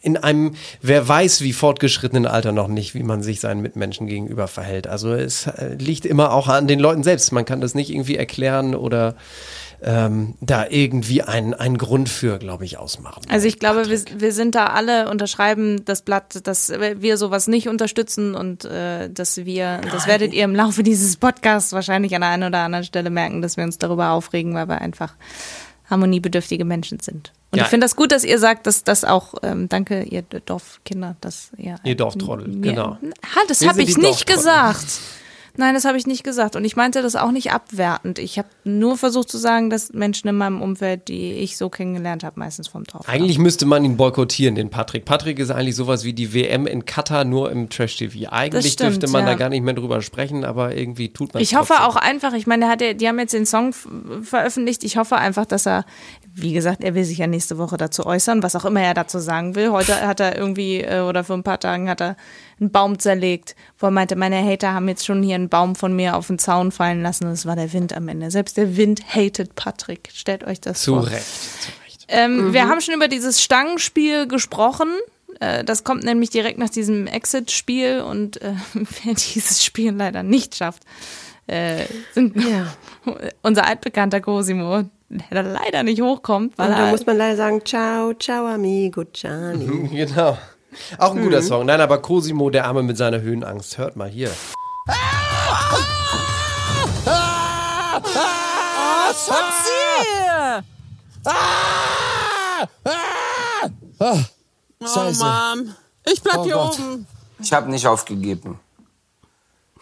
[0.01, 4.47] in einem, wer weiß, wie fortgeschrittenen Alter noch nicht, wie man sich seinen Mitmenschen gegenüber
[4.47, 4.87] verhält.
[4.87, 7.31] Also es äh, liegt immer auch an den Leuten selbst.
[7.31, 9.15] Man kann das nicht irgendwie erklären oder
[9.83, 13.23] ähm, da irgendwie einen, einen Grund für, glaube ich, ausmachen.
[13.29, 17.67] Also ich glaube, wir, wir sind da alle, unterschreiben das Blatt, dass wir sowas nicht
[17.67, 22.29] unterstützen und äh, dass wir, das werdet ihr im Laufe dieses Podcasts wahrscheinlich an der
[22.29, 25.13] einen oder anderen Stelle merken, dass wir uns darüber aufregen, weil wir einfach
[25.89, 27.33] harmoniebedürftige Menschen sind.
[27.51, 27.63] Und Ja.
[27.65, 31.51] ich finde das gut, dass ihr sagt, dass das auch, ähm, danke, ihr Dorfkinder, dass
[31.57, 31.75] ihr.
[31.83, 32.91] Ihr Dorftrottel, mir- genau.
[33.01, 34.35] Ha, das habe ich nicht Dorftrottel.
[34.37, 34.85] gesagt.
[35.57, 36.55] Nein, das habe ich nicht gesagt.
[36.55, 38.19] Und ich meinte das auch nicht abwertend.
[38.19, 42.23] Ich habe nur versucht zu sagen, dass Menschen in meinem Umfeld, die ich so kennengelernt
[42.23, 43.07] habe, meistens vom Dorf.
[43.07, 45.05] Eigentlich müsste man ihn boykottieren, den Patrick.
[45.05, 48.29] Patrick ist eigentlich sowas wie die WM in Katar, nur im Trash-TV.
[48.31, 49.31] Eigentlich stimmt, dürfte man ja.
[49.31, 52.47] da gar nicht mehr drüber sprechen, aber irgendwie tut man Ich hoffe auch einfach, ich
[52.47, 53.73] meine, hat ja, die haben jetzt den Song
[54.23, 54.83] veröffentlicht.
[54.83, 55.85] Ich hoffe einfach, dass er,
[56.33, 59.19] wie gesagt, er will sich ja nächste Woche dazu äußern, was auch immer er dazu
[59.19, 59.71] sagen will.
[59.71, 62.15] Heute hat er irgendwie, äh, oder vor ein paar Tagen hat er
[62.59, 65.93] einen Baum zerlegt, wo er meinte, meine Hater haben jetzt schon hier einen Baum von
[65.95, 67.25] mir auf den Zaun fallen lassen.
[67.25, 68.31] Das war der Wind am Ende.
[68.31, 70.09] Selbst der Wind hatet Patrick.
[70.13, 71.07] Stellt euch das Zu vor.
[71.07, 71.25] Recht.
[72.07, 74.89] Ähm, Wir haben schon über dieses Stangenspiel gesprochen.
[75.39, 80.55] Äh, Das kommt nämlich direkt nach diesem Exit-Spiel und äh, wer dieses Spiel leider nicht
[80.55, 80.83] schafft,
[81.47, 82.35] äh, sind
[83.41, 87.61] unser altbekannter Cosimo, der da leider nicht hochkommt, weil Und da muss man leider sagen,
[87.65, 89.87] ciao, ciao amigo, Gianni.
[89.89, 90.37] Genau.
[90.97, 91.45] Auch ein guter Mhm.
[91.45, 91.65] Song.
[91.65, 93.77] Nein, aber Cosimo, der Arme mit seiner Höhenangst.
[93.77, 94.29] Hört mal hier.
[94.85, 94.95] Was
[99.63, 100.63] hier?
[101.25, 102.67] Ah!
[103.99, 104.17] Ah!
[104.83, 106.79] Oh Mann, ich bleib Oh hier Gott.
[106.79, 107.07] oben.
[107.39, 108.59] Ich habe nicht aufgegeben.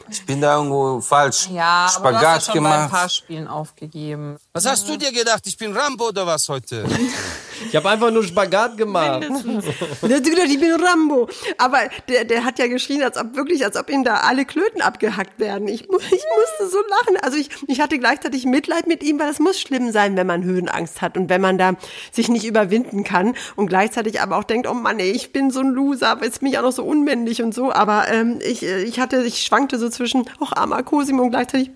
[0.10, 1.48] Ich bin da irgendwo falsch.
[1.50, 2.92] Ja, aber du hast Spagat ja schon bei ein gemacht.
[2.92, 4.38] paar Spielen aufgegeben.
[4.52, 5.46] Was hast du dir gedacht?
[5.46, 6.86] Ich bin Rambo oder was heute?
[7.68, 9.26] Ich habe einfach nur Spagat gemacht.
[9.26, 11.28] Ich bin Rambo.
[11.58, 14.82] Aber der, der hat ja geschrien, als ob wirklich, als ob ihm da alle Klöten
[14.82, 15.68] abgehackt werden.
[15.68, 17.18] Ich, ich musste so lachen.
[17.22, 20.44] Also ich, ich hatte gleichzeitig Mitleid mit ihm, weil es muss schlimm sein, wenn man
[20.44, 21.74] Höhenangst hat und wenn man da
[22.14, 25.60] sich nicht überwinden kann und gleichzeitig aber auch denkt, oh Mann, ey, ich bin so
[25.60, 27.74] ein Loser, aber jetzt bin ich auch noch so unmännlich und so.
[27.74, 31.72] Aber ähm, ich, äh, ich hatte, ich schwankte so zwischen, ach armer Cosimo und gleichzeitig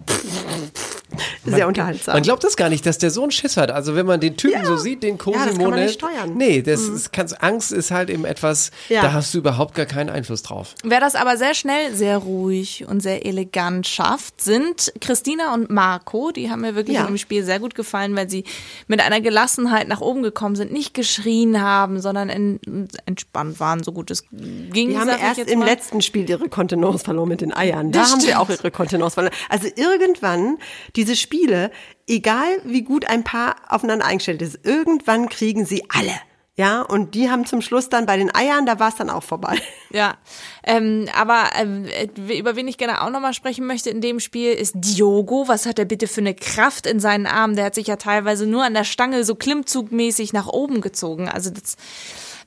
[1.45, 2.15] sehr unterhaltsam.
[2.15, 3.71] Man glaubt das gar nicht, dass der so einen Schiss hat.
[3.71, 6.33] Also wenn man den Typen so sieht, den Cosimo Ja, das kann man nicht steuern.
[6.35, 6.95] Nee, das Mhm.
[6.95, 9.01] ist, kannst, Angst ist halt eben etwas, Ja.
[9.01, 10.75] da hast du überhaupt gar keinen Einfluss drauf.
[10.83, 16.31] Wer das aber sehr schnell, sehr ruhig und sehr elegant schafft, sind Christina und Marco.
[16.31, 17.01] Die haben mir wirklich Ja.
[17.01, 18.43] in dem Spiel sehr gut gefallen, weil sie
[18.87, 22.59] mit einer Gelassenheit nach oben gekommen sind, nicht geschrien haben, sondern en
[23.05, 24.89] entspannt waren, so gut es ging.
[24.89, 25.65] Die haben erst im mal.
[25.65, 27.91] letzten Spiel ihre Kontenance verloren mit den Eiern.
[27.91, 28.39] Da Das haben sie stimmt.
[28.41, 29.33] auch ihre Kontenance verloren.
[29.49, 30.57] Also irgendwann,
[30.95, 31.71] diese Spiele,
[32.07, 36.13] egal wie gut ein Paar aufeinander eingestellt ist, irgendwann kriegen sie alle.
[36.55, 39.23] Ja, und die haben zum Schluss dann bei den Eiern, da war es dann auch
[39.23, 39.57] vorbei.
[39.95, 40.15] Ja,
[40.63, 42.07] ähm, aber ähm, äh,
[42.39, 45.47] über wen ich gerne auch nochmal sprechen möchte in dem Spiel ist Diogo.
[45.47, 47.55] Was hat er bitte für eine Kraft in seinen Armen?
[47.55, 51.29] Der hat sich ja teilweise nur an der Stange so klimmzugmäßig nach oben gezogen.
[51.29, 51.77] Also das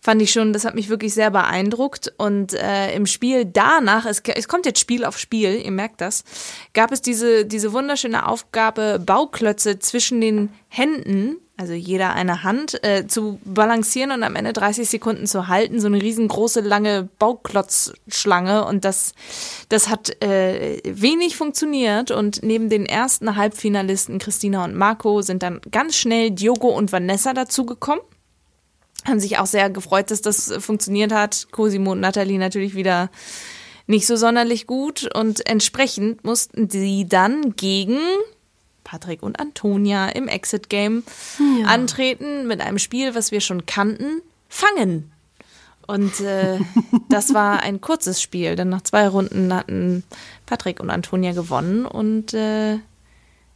[0.07, 2.13] fand ich schon, das hat mich wirklich sehr beeindruckt.
[2.17, 6.23] Und äh, im Spiel danach, es, es kommt jetzt Spiel auf Spiel, ihr merkt das,
[6.75, 13.07] gab es diese, diese wunderschöne Aufgabe, Bauklötze zwischen den Händen also jeder eine Hand, äh,
[13.07, 18.85] zu balancieren und am Ende 30 Sekunden zu halten, so eine riesengroße, lange Bauklotzschlange und
[18.85, 19.15] das,
[19.71, 25.63] das hat äh, wenig funktioniert und neben den ersten Halbfinalisten Christina und Marco sind dann
[25.73, 28.05] ganz schnell Diogo und Vanessa dazugekommen.
[29.05, 31.49] Haben sich auch sehr gefreut, dass das funktioniert hat.
[31.53, 33.11] Cosimo und Nathalie natürlich wieder
[33.87, 37.99] nicht so sonderlich gut und entsprechend mussten sie dann gegen
[38.83, 41.05] Patrick und Antonia im Exit Game
[41.61, 41.67] Ja.
[41.69, 45.13] antreten mit einem Spiel, was wir schon kannten, Fangen.
[45.89, 46.59] Und äh,
[47.09, 50.03] das war ein kurzes Spiel, denn nach zwei Runden hatten
[50.47, 52.79] Patrick und Antonia gewonnen und äh,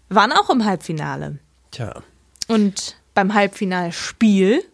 [0.09, 1.39] waren auch im Halbfinale.
[1.73, 2.03] Tja.
[2.47, 4.65] Und beim Halbfinalspiel,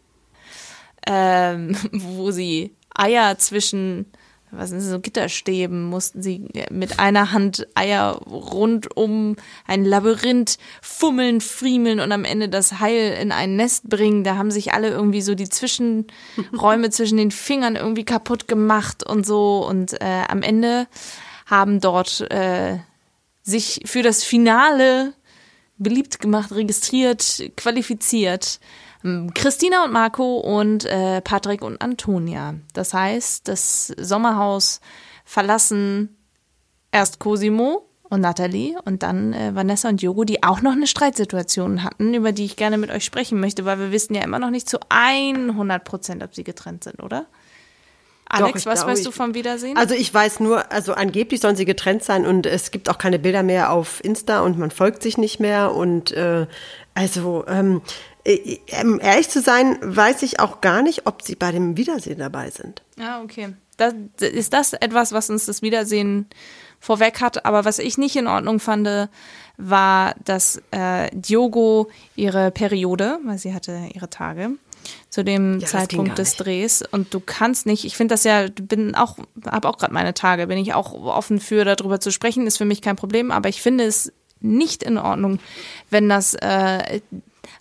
[1.06, 4.06] ähm, wo sie Eier zwischen
[4.50, 11.40] was sind so Gitterstäben, mussten sie mit einer Hand Eier rund um ein Labyrinth fummeln,
[11.40, 14.24] friemeln und am Ende das Heil in ein Nest bringen.
[14.24, 19.26] Da haben sich alle irgendwie so die Zwischenräume zwischen den Fingern irgendwie kaputt gemacht und
[19.26, 19.66] so.
[19.66, 20.86] Und äh, am Ende
[21.46, 22.78] haben dort äh,
[23.42, 25.12] sich für das Finale
[25.78, 28.60] beliebt gemacht, registriert, qualifiziert.
[29.06, 32.54] Ähm, Christina und Marco und äh, Patrick und Antonia.
[32.74, 34.80] Das heißt, das Sommerhaus
[35.24, 36.16] verlassen
[36.92, 41.82] erst Cosimo und Nathalie und dann äh, Vanessa und Jogo, die auch noch eine Streitsituation
[41.82, 44.50] hatten, über die ich gerne mit euch sprechen möchte, weil wir wissen ja immer noch
[44.50, 47.26] nicht zu 100 Prozent, ob sie getrennt sind, oder?
[48.28, 49.76] Alex, ich was glaube, weißt ich- du vom Wiedersehen?
[49.76, 53.18] Also ich weiß nur, also angeblich sollen sie getrennt sein und es gibt auch keine
[53.20, 56.46] Bilder mehr auf Insta und man folgt sich nicht mehr und äh,
[56.94, 57.90] also ähm, äh,
[58.26, 62.50] ähm, ehrlich zu sein, weiß ich auch gar nicht, ob sie bei dem Wiedersehen dabei
[62.50, 62.82] sind.
[62.98, 63.54] Ah, okay.
[63.76, 66.26] Das, ist das etwas, was uns das Wiedersehen
[66.80, 67.44] vorweg hat?
[67.44, 68.88] Aber was ich nicht in Ordnung fand,
[69.58, 74.50] war, dass äh, Diogo ihre Periode, weil sie hatte ihre Tage,
[75.08, 76.36] zu dem ging Zeitpunkt des.
[76.36, 80.14] Drehs und du kannst nicht, ich finde das ja, bin auch, habe auch gerade meine
[80.14, 83.48] Tage, bin ich auch offen für darüber zu sprechen, ist für mich kein Problem, aber
[83.48, 85.38] ich finde es nicht in Ordnung,
[85.90, 87.00] wenn das äh,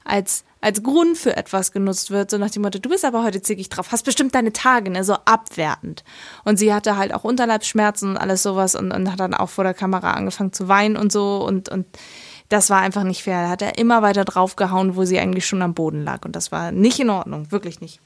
[0.03, 3.39] als als Grund für etwas genutzt wird, so nach dem Motto, du bist aber heute
[3.39, 6.03] zickig drauf, hast bestimmt deine Tage, ne, so abwertend.
[6.43, 9.63] Und sie hatte halt auch Unterleibsschmerzen und alles sowas und, und hat dann auch vor
[9.63, 11.85] der Kamera angefangen zu weinen und so und, und
[12.49, 13.43] das war einfach nicht fair.
[13.43, 16.51] Da hat er immer weiter draufgehauen, wo sie eigentlich schon am Boden lag und das
[16.51, 17.99] war nicht in Ordnung, wirklich nicht.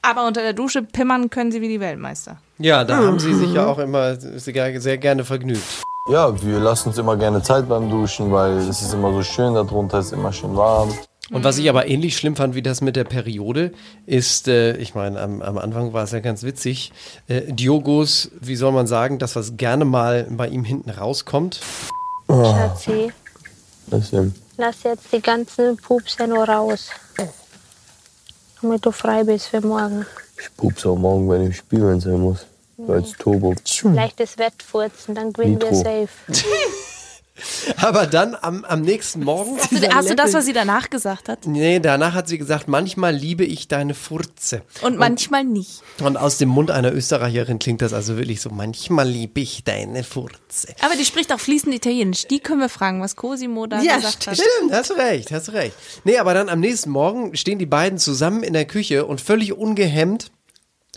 [0.00, 2.38] Aber unter der Dusche pimmern können sie wie die Weltmeister.
[2.56, 5.82] Ja, da haben sie sich ja auch immer sehr, sehr gerne vergnügt.
[6.10, 9.52] Ja, wir lassen uns immer gerne Zeit beim Duschen, weil es ist immer so schön,
[9.52, 10.90] darunter ist immer schön warm.
[11.30, 13.72] Und was ich aber ähnlich schlimm fand wie das mit der Periode,
[14.04, 16.92] ist, äh, ich meine, am, am Anfang war es ja ganz witzig,
[17.28, 21.60] äh, Diogos, wie soll man sagen, das, was gerne mal bei ihm hinten rauskommt.
[22.28, 23.12] Schatzi,
[23.86, 24.34] Was denn?
[24.56, 26.88] lass jetzt die ganzen Pupse nur raus.
[28.60, 30.06] Damit du frei bist für morgen.
[30.38, 32.46] Ich pups auch morgen bei dem Spiel, wenn es sein muss.
[32.88, 33.54] Als Turbo.
[33.84, 36.08] Leichtes Wettfurzen, dann gewinnen wir safe.
[37.78, 39.58] Aber dann am, am nächsten Morgen.
[39.58, 41.46] Hast du, hast du das, was sie danach gesagt hat?
[41.46, 44.62] Nee, danach hat sie gesagt, manchmal liebe ich deine Furze.
[44.82, 45.82] Und manchmal nicht.
[46.00, 50.04] Und aus dem Mund einer Österreicherin klingt das also wirklich so, manchmal liebe ich deine
[50.04, 50.74] Furze.
[50.80, 52.26] Aber die spricht auch fließend Italienisch.
[52.28, 54.36] Die können wir fragen, was Cosimo da Ja, gesagt hat.
[54.36, 55.74] stimmt, hast du recht, hast du recht.
[56.04, 59.52] Nee, aber dann am nächsten Morgen stehen die beiden zusammen in der Küche und völlig
[59.54, 60.30] ungehemmt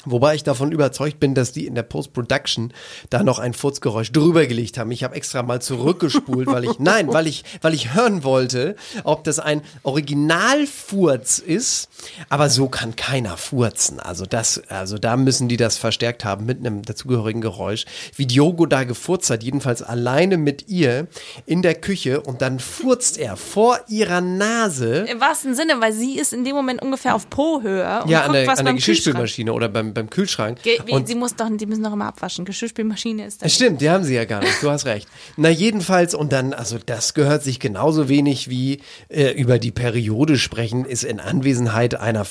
[0.06, 2.74] Wobei ich davon überzeugt bin, dass die in der Post-Production
[3.10, 4.92] da noch ein Furzgeräusch drüber gelegt haben.
[4.92, 9.24] Ich habe extra mal zurückgespult, weil ich, nein, weil ich, weil ich hören wollte, ob
[9.24, 11.90] das ein Originalfurz ist.
[12.30, 14.00] Aber so kann keiner furzen.
[14.00, 17.86] Also das, also da müssen die das verstärkt haben mit einem dazugehörigen Geräusch.
[18.16, 21.08] Wie Diogo da gefurzt hat, jedenfalls alleine mit ihr
[21.46, 25.06] in der Küche und dann furzt er vor ihrer Nase.
[25.10, 28.34] Im wahrsten Sinne, weil sie ist in dem Moment ungefähr auf Po-Höhe und Ja, an
[28.34, 28.74] der, an der.
[28.74, 30.62] Geschirrspülmaschine oder beim, beim Kühlschrank.
[30.64, 32.46] Ge Und sie muss doch, die müssen doch immer abwaschen.
[32.46, 33.50] Geschirrspülmaschine ist da.
[33.50, 34.62] Stimmt, die haben sie ja gar nicht.
[34.62, 35.08] Du hast recht.
[35.36, 40.38] Na jedenfalls und dann, also das gehört sich genauso wenig wie äh, über die Periode
[40.38, 42.26] sprechen, ist in Anwesenheit einer,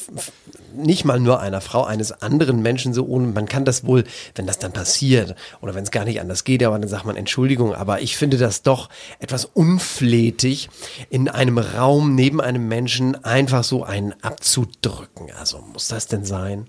[0.75, 3.29] nicht mal nur einer Frau, eines anderen Menschen so ohne.
[3.29, 6.63] Man kann das wohl, wenn das dann passiert oder wenn es gar nicht anders geht,
[6.63, 7.75] aber dann sagt man Entschuldigung.
[7.75, 8.89] Aber ich finde das doch
[9.19, 10.69] etwas unflätig,
[11.11, 15.31] in einem Raum neben einem Menschen einfach so einen abzudrücken.
[15.39, 16.67] Also muss das denn sein?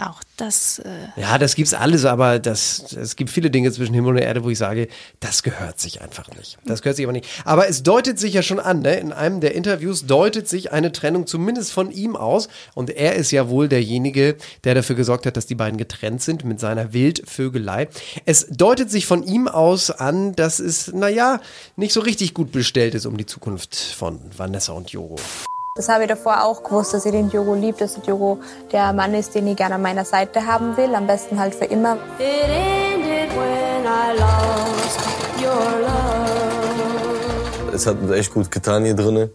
[0.00, 0.78] Auch das.
[0.78, 4.44] Äh, Ja, das gibt's alles, aber das, es gibt viele Dinge zwischen Himmel und Erde,
[4.44, 6.56] wo ich sage, das gehört sich einfach nicht.
[6.64, 7.26] Das gehört sich aber nicht.
[7.44, 8.94] Aber es deutet sich ja schon an, ne?
[8.94, 12.48] in einem der Interviews deutet sich eine Trennung zumindest von ihm aus.
[12.74, 16.44] Und er ist ja wohl derjenige, der dafür gesorgt hat, dass die beiden getrennt sind
[16.44, 17.88] mit seiner Wildvögelei.
[18.24, 21.40] Es deutet sich von ihm aus an, dass es, naja,
[21.76, 25.16] nicht so richtig gut bestellt ist um die Zukunft von Vanessa und Jogo.
[25.78, 28.40] Das habe ich davor auch gewusst, dass ich den Jogo liebe, dass der Jogo
[28.72, 31.66] der Mann ist, den ich gerne an meiner Seite haben will, am besten halt für
[31.66, 31.94] immer.
[32.18, 34.98] It ended when I lost
[35.40, 37.72] your love.
[37.72, 39.30] Es hat uns echt gut getan hier drinnen.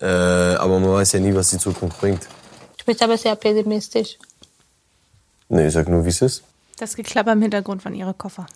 [0.00, 2.24] Äh, aber man weiß ja nie, was die Zukunft bringt.
[2.76, 4.18] Du bist aber sehr pessimistisch.
[5.48, 6.42] Nee, ich sag nur, wie es ist.
[6.80, 8.46] das Geklapper im Hintergrund von ihre Koffer.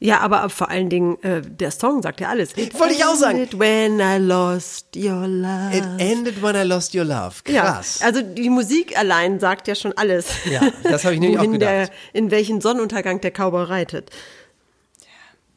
[0.00, 2.56] Ja, aber vor allen Dingen, äh, der Song sagt ja alles.
[2.56, 3.38] It Wollte ich auch sagen.
[3.38, 5.76] ended When I lost your love.
[5.76, 7.42] It ended when I lost your love.
[7.42, 7.98] Krass.
[7.98, 10.26] Ja, also die Musik allein sagt ja schon alles.
[10.50, 11.60] Ja, das habe ich nämlich auch gedacht.
[11.60, 14.10] Der, in welchen Sonnenuntergang der Cowboy reitet.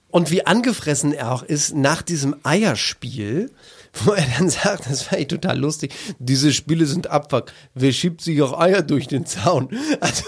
[0.10, 3.52] Und wie angefressen er auch ist nach diesem Eierspiel,
[3.94, 7.54] wo er dann sagt, das war echt total lustig, diese Spiele sind Abfuck.
[7.76, 9.70] Wer schiebt sich auch Eier durch den Zaun?
[10.02, 10.24] Also,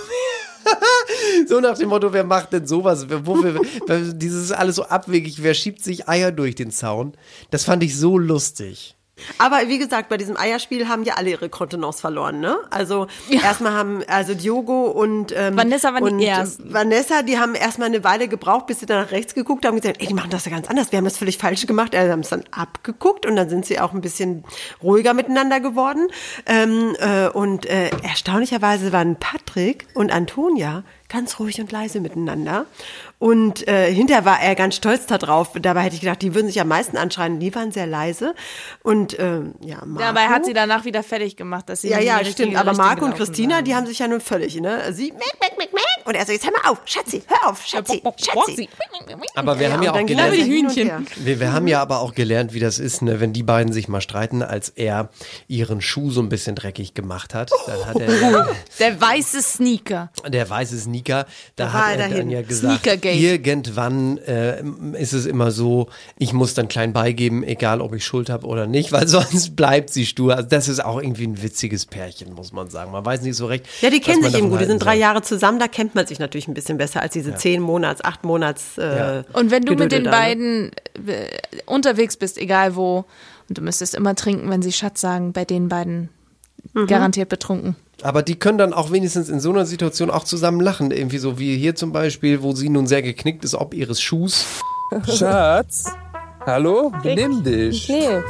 [1.47, 3.10] So nach dem Motto, wer macht denn sowas?
[3.10, 7.13] Wer- Wofür, wer- dieses ist alles so abwegig, wer schiebt sich Eier durch den Zaun?
[7.52, 8.95] Das fand ich so lustig.
[9.38, 12.57] Aber wie gesagt, bei diesem Eierspiel haben ja alle ihre Kontenance verloren, ne?
[12.69, 16.69] Also erstmal haben, also Diogo und ähm, Vanessa waren die und, Ersten.
[16.69, 19.76] äh, Vanessa, die haben erstmal eine Weile gebraucht, bis sie dann nach rechts geguckt haben
[19.76, 20.91] und gesagt, ey, die machen das ja ganz anders.
[20.91, 21.95] Wir haben das völlig falsch gemacht.
[21.95, 24.43] Also haben es dann abgeguckt und dann sind sie auch ein bisschen
[24.82, 26.07] ruhiger miteinander geworden.
[26.45, 32.65] Ähm, äh, und äh, erstaunlicherweise waren Patrick und Antonia ganz ruhig und leise miteinander.
[33.24, 35.51] Und äh, hinterher war er ganz stolz darauf.
[35.57, 37.39] Dabei hätte ich gedacht, die würden sich am meisten anschreien.
[37.39, 38.36] Die waren sehr leise.
[38.82, 39.99] Und ähm, ja, Marco.
[40.13, 42.57] Dabei hat sie danach wieder fertig gemacht, dass sie Ja, ja, die stimmt.
[42.57, 43.63] Aber Marco und Christina, waren.
[43.63, 44.91] die haben sich ja nun völlig, ne?
[44.91, 45.84] Sie, meck, meck, meck, meck.
[46.03, 48.67] Und er so, jetzt hör mal auf, Schatzi, hör auf, Schatzi, Schatzi.
[49.36, 51.01] Aber wir Ja, haben ja auch gelernt, und her.
[51.15, 53.88] wir, wir haben ja aber auch gelernt, wie das ist, ne, wenn die beiden sich
[53.88, 55.07] mal streiten, als er
[55.47, 57.51] ihren Schuh so ein bisschen dreckig gemacht hat.
[57.67, 58.47] Dann hat er
[58.80, 60.11] Der weiße Sneaker.
[60.28, 62.17] der weiße Sneaker, da Da hat er er dahin.
[62.17, 63.12] dann ja gesagt, Sneakergate.
[63.14, 64.64] Irgendwann äh,
[64.99, 65.88] ist es immer so,
[66.18, 69.91] ich muss dann klein beigeben, egal ob ich Schuld habe oder nicht, weil sonst bleibt
[69.91, 70.36] sie stur.
[70.36, 72.91] Also das ist auch irgendwie ein witziges Pärchen, muss man sagen.
[72.91, 73.66] Man weiß nicht so recht.
[73.82, 74.61] Ja, die kennen sich eben gut.
[74.61, 74.95] Die sind drei.
[74.95, 77.36] Jahre zusammen, da kennt man sich natürlich ein bisschen besser als diese Ja.
[77.36, 78.78] zehn Monats, acht Monats.
[78.78, 80.72] Äh, Und wenn du mit den beiden
[81.07, 81.28] äh,
[81.66, 83.05] unterwegs bist, egal wo,
[83.49, 86.09] und du müsstest immer trinken, wenn sie Schatz sagen, bei den beiden
[86.74, 86.88] Mhm.
[86.88, 87.76] garantiert betrunken.
[88.01, 90.91] Aber die können dann auch wenigstens in so einer Situation auch zusammen lachen.
[90.91, 94.45] Irgendwie so wie hier zum Beispiel, wo sie nun sehr geknickt ist, ob ihres Schuhs.
[95.07, 95.86] Schatz,
[96.45, 96.91] hallo?
[97.03, 97.88] Benimm dich.
[97.89, 98.22] Nee,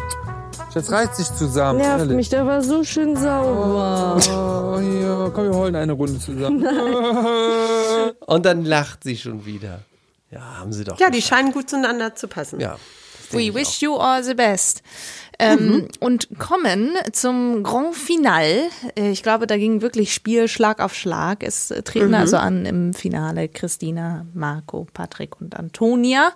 [0.74, 1.80] Schatz, reiß dich zusammen.
[1.80, 2.16] nervt ehrlich.
[2.16, 4.18] mich, der war so schön sauber.
[4.18, 6.66] Oh, ja, komm, wir holen eine Runde zusammen.
[8.26, 9.80] Und dann lacht sie schon wieder.
[10.32, 11.00] Ja, haben sie doch.
[11.00, 12.60] Ja, die scheinen gut zueinander zu passen.
[12.60, 12.78] Ja.
[13.32, 14.84] We wish you all the best.
[15.40, 18.70] Ähm, Und kommen zum Grand Finale.
[18.96, 21.44] Äh, Ich glaube, da ging wirklich Spiel Schlag auf Schlag.
[21.44, 22.14] Es treten Mhm.
[22.14, 26.32] also an im Finale Christina, Marco, Patrick und Antonia,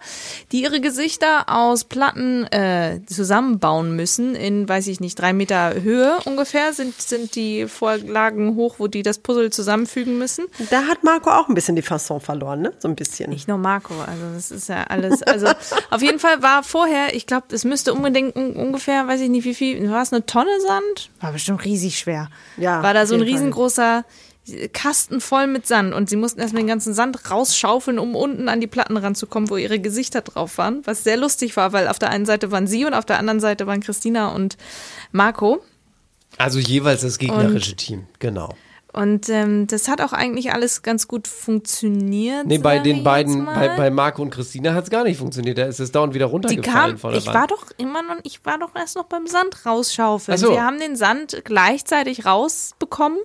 [0.52, 6.18] die ihre Gesichter aus Platten äh, zusammenbauen müssen in, weiß ich nicht, drei Meter Höhe
[6.26, 10.46] ungefähr sind, sind die Vorlagen hoch, wo die das Puzzle zusammenfügen müssen.
[10.70, 12.74] Da hat Marco auch ein bisschen die Fasson verloren, ne?
[12.80, 13.30] So ein bisschen.
[13.30, 15.22] Nicht nur Marco, also das ist ja alles.
[15.24, 15.48] Also
[15.92, 18.56] auf jeden Fall war vorher, ich glaube, es müsste unbedingt un-
[18.88, 21.10] ungefähr, weiß ich nicht wie viel, war es eine Tonne Sand?
[21.20, 22.30] War bestimmt riesig schwer.
[22.58, 24.06] Ja, War da so ein riesengroßer
[24.72, 28.62] Kasten voll mit Sand und sie mussten erstmal den ganzen Sand rausschaufeln, um unten an
[28.62, 32.12] die Platten ranzukommen, wo ihre Gesichter drauf waren, was sehr lustig war, weil auf der
[32.12, 34.56] einen Seite waren sie und auf der anderen Seite waren Christina und
[35.12, 35.62] Marco.
[36.38, 38.56] Also jeweils das gegnerische Team, genau.
[38.98, 42.48] Und ähm, das hat auch eigentlich alles ganz gut funktioniert.
[42.48, 45.60] Nee, bei den beiden, bei, bei Marco und Christina hat es gar nicht funktioniert.
[45.60, 47.36] Da ist es dauernd wieder Die runtergefallen kam, von der ich Wand.
[47.36, 50.40] war doch immer noch, ich war doch erst noch beim Sand rausschaufeln.
[50.40, 50.50] So.
[50.50, 53.20] Wir haben den Sand gleichzeitig rausbekommen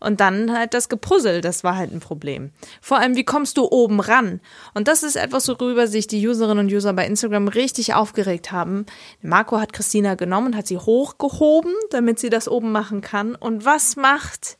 [0.00, 1.46] und dann halt das gepuzzelt.
[1.46, 2.50] Das war halt ein Problem.
[2.82, 4.42] Vor allem, wie kommst du oben ran?
[4.74, 8.84] Und das ist etwas, worüber sich die Userinnen und User bei Instagram richtig aufgeregt haben.
[9.22, 13.34] Marco hat Christina genommen und hat sie hochgehoben, damit sie das oben machen kann.
[13.34, 14.58] Und was macht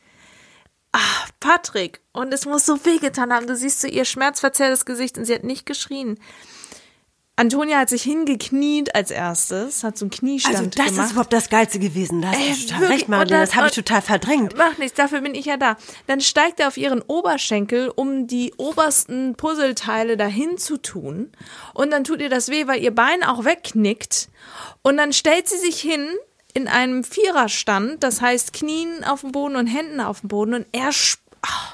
[0.99, 3.47] Ah, Patrick, und es muss so wehgetan haben.
[3.47, 6.19] Du siehst so ihr schmerzverzerrtes Gesicht und sie hat nicht geschrien.
[7.39, 11.05] Antonia hat sich hingekniet als erstes, hat so einen Kniestand Also das gemacht.
[11.05, 12.23] ist überhaupt das Geilste gewesen.
[12.23, 12.89] Da hast Ey, du wirklich.
[12.89, 13.37] recht, Marlene.
[13.37, 14.57] Und Das habe ich total verdrängt.
[14.57, 15.77] Macht nichts, dafür bin ich ja da.
[16.07, 21.31] Dann steigt er auf ihren Oberschenkel, um die obersten Puzzleteile dahin zu tun.
[21.75, 24.31] Und dann tut ihr das weh, weil ihr Bein auch wegknickt.
[24.81, 26.09] Und dann stellt sie sich hin
[26.57, 30.55] in einem Viererstand, das heißt Knien auf dem Boden und Händen auf dem Boden.
[30.55, 30.89] Und er,
[31.43, 31.73] ah,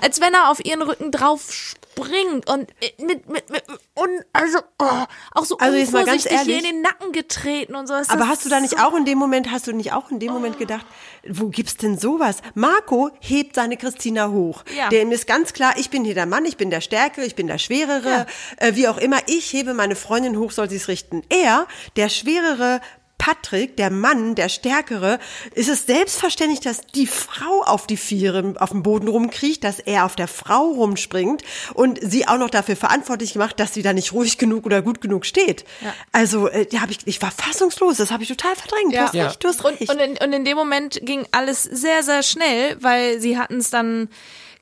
[0.00, 3.64] als wenn er auf ihren Rücken drauf springt und äh, mit, mit, mit
[3.94, 6.70] und also oh, auch so Also jetzt mal ganz unvorsichtig hier in ehrlich.
[6.70, 7.94] den Nacken getreten und so.
[7.94, 10.12] Es Aber hast du da nicht so auch in dem Moment, hast du nicht auch
[10.12, 10.86] in dem Moment gedacht,
[11.28, 12.36] wo gibt's denn sowas?
[12.54, 14.62] Marco hebt seine Christina hoch.
[14.76, 14.90] Ja.
[14.90, 17.48] Dem ist ganz klar, ich bin hier der Mann, ich bin der Stärkere, ich bin
[17.48, 18.26] der Schwerere,
[18.58, 19.18] äh, wie auch immer.
[19.26, 21.22] Ich hebe meine Freundin hoch, soll sie es richten.
[21.28, 21.66] Er,
[21.96, 22.80] der Schwerere,
[23.20, 25.18] Patrick, der Mann, der Stärkere,
[25.54, 30.06] ist es selbstverständlich, dass die Frau auf die Viere auf dem Boden rumkriecht, dass er
[30.06, 31.42] auf der Frau rumspringt
[31.74, 35.02] und sie auch noch dafür verantwortlich gemacht, dass sie da nicht ruhig genug oder gut
[35.02, 35.66] genug steht.
[35.82, 35.94] Ja.
[36.12, 38.94] Also, äh, da hab ich, ich war fassungslos, das habe ich total verdrängt.
[38.94, 42.02] Du hast recht, du hast und, und, in, und in dem Moment ging alles sehr,
[42.02, 44.08] sehr schnell, weil sie hatten es dann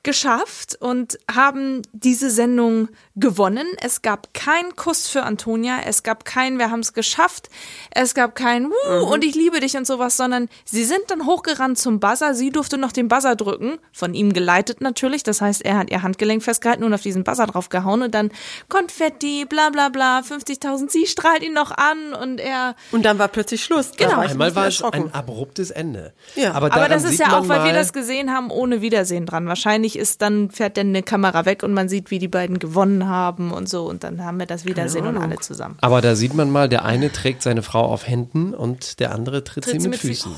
[0.09, 3.67] geschafft und haben diese Sendung gewonnen.
[3.79, 7.47] Es gab keinen Kuss für Antonia, es gab keinen, wir haben es geschafft,
[7.91, 9.03] es gab kein Wuh Mhm.
[9.03, 12.79] und ich liebe dich und sowas, sondern sie sind dann hochgerannt zum Buzzer, sie durfte
[12.79, 16.83] noch den Buzzer drücken, von ihm geleitet natürlich, das heißt, er hat ihr Handgelenk festgehalten
[16.83, 18.31] und auf diesen Buzzer drauf gehauen und dann
[18.67, 23.27] Konfetti, bla bla bla, 50.000, sie strahlt ihn noch an und er Und dann war
[23.27, 23.91] plötzlich Schluss.
[23.95, 24.23] Genau.
[24.23, 26.13] Ich Einmal ein war es ein abruptes Ende.
[26.35, 26.53] Ja.
[26.53, 29.45] Aber, Aber das ist ja auch, weil wir das gesehen haben, ohne Wiedersehen dran.
[29.45, 32.57] Wahrscheinlich wahrscheinlich ist dann, fährt dann eine Kamera weg und man sieht, wie die beiden
[32.59, 33.85] gewonnen haben und so.
[33.85, 35.77] Und dann haben wir das Wiedersehen und alle zusammen.
[35.81, 39.43] Aber da sieht man mal, der eine trägt seine Frau auf Händen und der andere
[39.43, 40.31] tritt, Tritt sie sie mit, mit Füßen.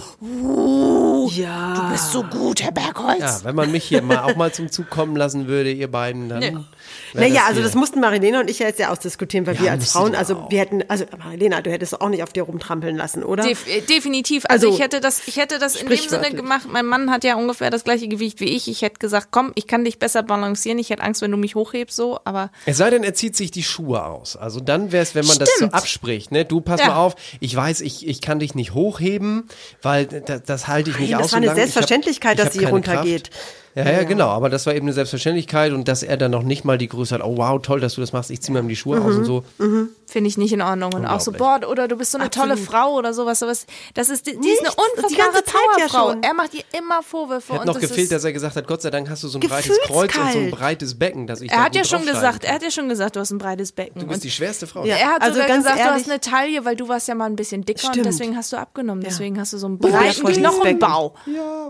[1.26, 1.74] Uh, ja.
[1.76, 3.20] Du bist so gut, Herr Bergholz.
[3.20, 6.30] Ja, wenn man mich hier mal auch mal zum Zug kommen lassen würde, ihr beiden,
[6.30, 6.40] dann.
[6.40, 6.56] Nee.
[7.14, 9.72] Naja, also hier- das mussten Marilena und ich ja jetzt ja ausdiskutieren, weil Ja, wir
[9.72, 13.24] als Frauen, also wir hätten, also Marilena, du hättest auch nicht auf dir rumtrampeln lassen,
[13.24, 13.44] oder?
[13.44, 14.46] Def äh, definitiv.
[14.48, 16.68] Also, Also, ich hätte das, ich hätte das in dem Sinne gemacht.
[16.72, 18.68] Mein Mann hat ja ungefähr das gleiche Gewicht wie ich.
[18.68, 20.80] Ich hätte gesagt, komm, ich kann dich besser balancieren.
[20.80, 22.20] Ich hätte Angst, wenn du mich hochhebst, so.
[22.24, 24.36] Aber Es sei denn, er zieht sich die Schuhe aus.
[24.36, 25.74] Also dann wäre es, wenn man das so Stimmt.
[25.74, 26.46] abspricht, ne?
[26.46, 26.88] Du pass Ja.
[26.88, 29.48] mal auf, ich weiß, ich, ich kann dich nicht hochheben,
[29.82, 31.24] weil das, das halte ich nicht Aus.
[31.24, 31.58] das war eine lange.
[31.60, 33.32] Ich hab- Selbstverständlichkeit, ich dass sie runtergeht.
[33.32, 33.44] Kraft.
[33.74, 36.66] Ja, ja, genau, aber das war eben eine Selbstverständlichkeit und dass er dann noch nicht
[36.66, 38.76] mal die Größe hat, oh wow, toll, dass du das machst, ich zieh mir die
[38.76, 39.44] Schuhe aus und so.
[40.12, 40.94] Finde ich nicht in Ordnung.
[40.94, 43.66] Und auch so, boah, oder du bist so eine tolle Frau oder sowas, sowas.
[43.94, 46.10] Das ist, die, die ist eine unfassbare ganze Zeit ja Powerfrau.
[46.12, 46.24] schon.
[46.24, 47.54] er macht ihr immer Vorwürfe.
[47.54, 49.28] Hat und noch das gefehlt, ist, dass er gesagt hat, Gott sei Dank hast du
[49.28, 51.84] so ein breites Kreuz und so ein breites Becken, dass ich er da hat ja
[51.84, 52.50] schon gesagt, kann.
[52.50, 54.00] er hat ja schon gesagt, du hast ein breites Becken.
[54.02, 54.84] Du bist Und die schwerste Frau.
[54.86, 54.96] Ja.
[54.98, 57.16] er hat Also sogar ganz gesagt, du ehrlich- hast eine Taille, weil du warst ja
[57.16, 58.06] mal ein bisschen dicker und Stimmt.
[58.06, 59.04] deswegen hast du abgenommen.
[59.04, 60.80] Deswegen hast du so Ja, breiten vor dieses Becken.
[60.80, 61.16] Knochenbau.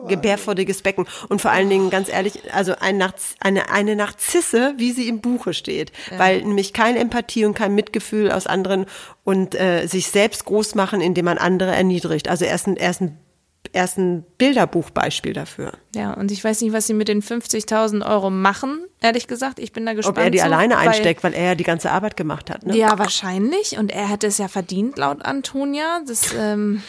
[0.08, 1.06] Gebärfreudiges Becken.
[1.30, 5.22] Und vor allen Dingen, ganz ehrlich, also ein Narz eine, eine Narzisse, wie sie im
[5.22, 5.92] Buche steht.
[6.18, 8.86] Weil nämlich keine Empathie und kein Mitgefühl aus anderen
[9.24, 12.28] und äh, sich selbst groß machen, indem man andere erniedrigt.
[12.28, 13.18] Also er ist ein, er ist ein,
[13.74, 15.74] er ist ein Bilderbuchbeispiel dafür.
[15.96, 19.60] Ja, und ich weiß nicht, was sie mit den 50.000 Euro machen, ehrlich gesagt.
[19.60, 20.18] Ich bin da gespannt.
[20.18, 22.66] Ob er die zu, alleine weil- einsteckt, weil er ja die ganze Arbeit gemacht hat.
[22.66, 22.76] Ne?
[22.76, 23.78] Ja, wahrscheinlich.
[23.78, 26.02] Und er hätte es ja verdient, laut Antonia.
[26.06, 26.82] Das, ähm,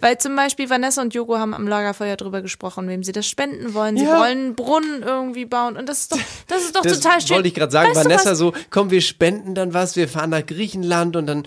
[0.00, 3.74] weil zum Beispiel Vanessa und Jogo haben am Lagerfeuer drüber gesprochen, wem sie das spenden
[3.74, 3.96] wollen.
[3.96, 4.18] Sie Ja.
[4.18, 5.76] wollen einen Brunnen irgendwie bauen.
[5.76, 6.18] Und das ist doch,
[6.48, 7.36] das ist doch Das total schön.
[7.36, 10.44] wollte ich gerade sagen, Weißt Vanessa so, komm, wir spenden dann was, wir fahren nach
[10.44, 11.42] Griechenland und dann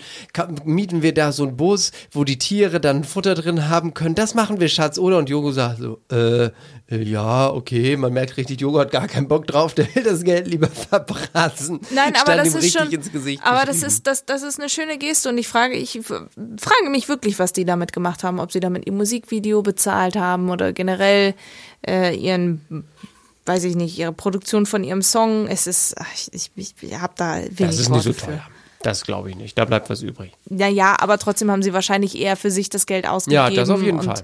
[0.64, 4.14] mieten wir da so einen Bus, wo die Tiere dann Futter drin haben können.
[4.14, 5.18] Das machen wir, Schatz, oder?
[5.18, 6.50] Und Jogo sagt so, äh,
[6.90, 10.48] ja, okay, man merkt richtig, Jogo hat gar keinen Bock drauf, der will das Geld
[10.48, 11.80] lieber verbraten.
[11.94, 12.92] Nein, aber Stand das ihm ist richtig schon.
[12.92, 16.00] ins Gesicht aber das ist, das, das ist eine schöne Geste und ich frage, ich
[16.02, 20.50] frage mich wirklich, was die damit gemacht haben, ob sie damit ihr Musikvideo bezahlt haben
[20.50, 21.34] oder generell
[21.86, 22.84] äh, ihren,
[23.46, 25.46] weiß ich nicht, ihre Produktion von ihrem Song.
[25.46, 28.26] Es ist, ach, ich, ich, ich habe da wenig Das ist nicht Worte so für.
[28.26, 28.42] teuer.
[28.82, 29.58] Das glaube ich nicht.
[29.58, 30.32] Da bleibt was übrig.
[30.48, 33.44] Naja, aber trotzdem haben sie wahrscheinlich eher für sich das Geld ausgegeben.
[33.44, 34.22] Ja, das auf jeden und Fall.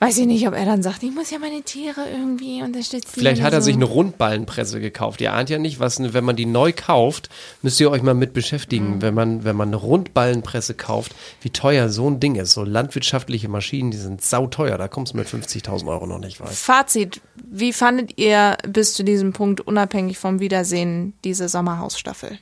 [0.00, 3.08] Weiß ich nicht, ob er dann sagt, ich muss ja meine Tiere irgendwie unterstützen.
[3.10, 3.66] Vielleicht hat er so.
[3.66, 5.20] sich eine Rundballenpresse gekauft.
[5.22, 7.30] Ihr ahnt ja nicht, was, wenn man die neu kauft,
[7.62, 8.34] müsst ihr euch mal mit Mhm.
[8.34, 9.00] beschäftigen.
[9.02, 12.52] Wenn man, wenn man eine Rundballenpresse kauft, wie teuer so ein Ding ist.
[12.52, 14.76] So landwirtschaftliche Maschinen, die sind sauteuer.
[14.76, 16.50] Da kommst du mit 50.000 Euro noch nicht weit.
[16.50, 17.20] Fazit,
[17.50, 22.38] wie fandet ihr bis zu diesem Punkt unabhängig vom Wiedersehen diese Sommerhausstaffel?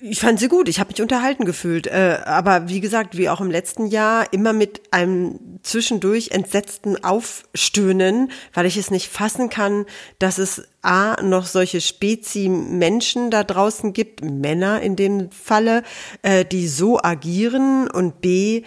[0.00, 1.88] Ich fand sie gut, ich habe mich unterhalten gefühlt.
[1.88, 8.30] Äh, aber wie gesagt, wie auch im letzten Jahr, immer mit einem zwischendurch entsetzten Aufstöhnen,
[8.54, 9.86] weil ich es nicht fassen kann,
[10.20, 15.82] dass es A, noch solche Spezi-Menschen da draußen gibt, Männer in dem Falle,
[16.22, 18.62] äh, die so agieren und B,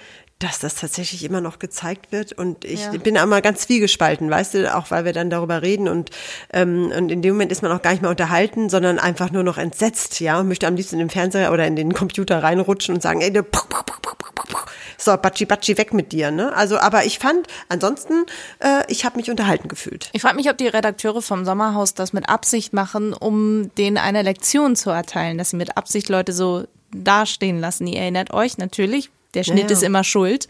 [0.45, 2.91] dass das tatsächlich immer noch gezeigt wird und ich Ja.
[2.97, 6.11] bin einmal ganz zwiegespalten, weißt du, auch weil wir dann darüber reden und
[6.53, 9.43] ähm, und in dem Moment ist man auch gar nicht mehr unterhalten, sondern einfach nur
[9.43, 12.93] noch entsetzt, ja, und möchte am liebsten in den Fernseher oder in den Computer reinrutschen
[12.95, 14.57] und sagen, ey, du, puh, puh, puh, puh, puh, puh.
[14.97, 16.53] so, batschi, batschi, weg mit dir, ne?
[16.55, 18.25] Also, aber ich fand, ansonsten,
[18.59, 20.09] äh, ich habe mich unterhalten gefühlt.
[20.13, 24.21] Ich frage mich, ob die Redakteure vom Sommerhaus das mit Absicht machen, um denen eine
[24.21, 27.87] Lektion zu erteilen, dass sie mit Absicht Leute so dastehen lassen.
[27.87, 29.71] Ihr erinnert euch natürlich, der Schnitt Ja.
[29.77, 30.47] ist immer schuld.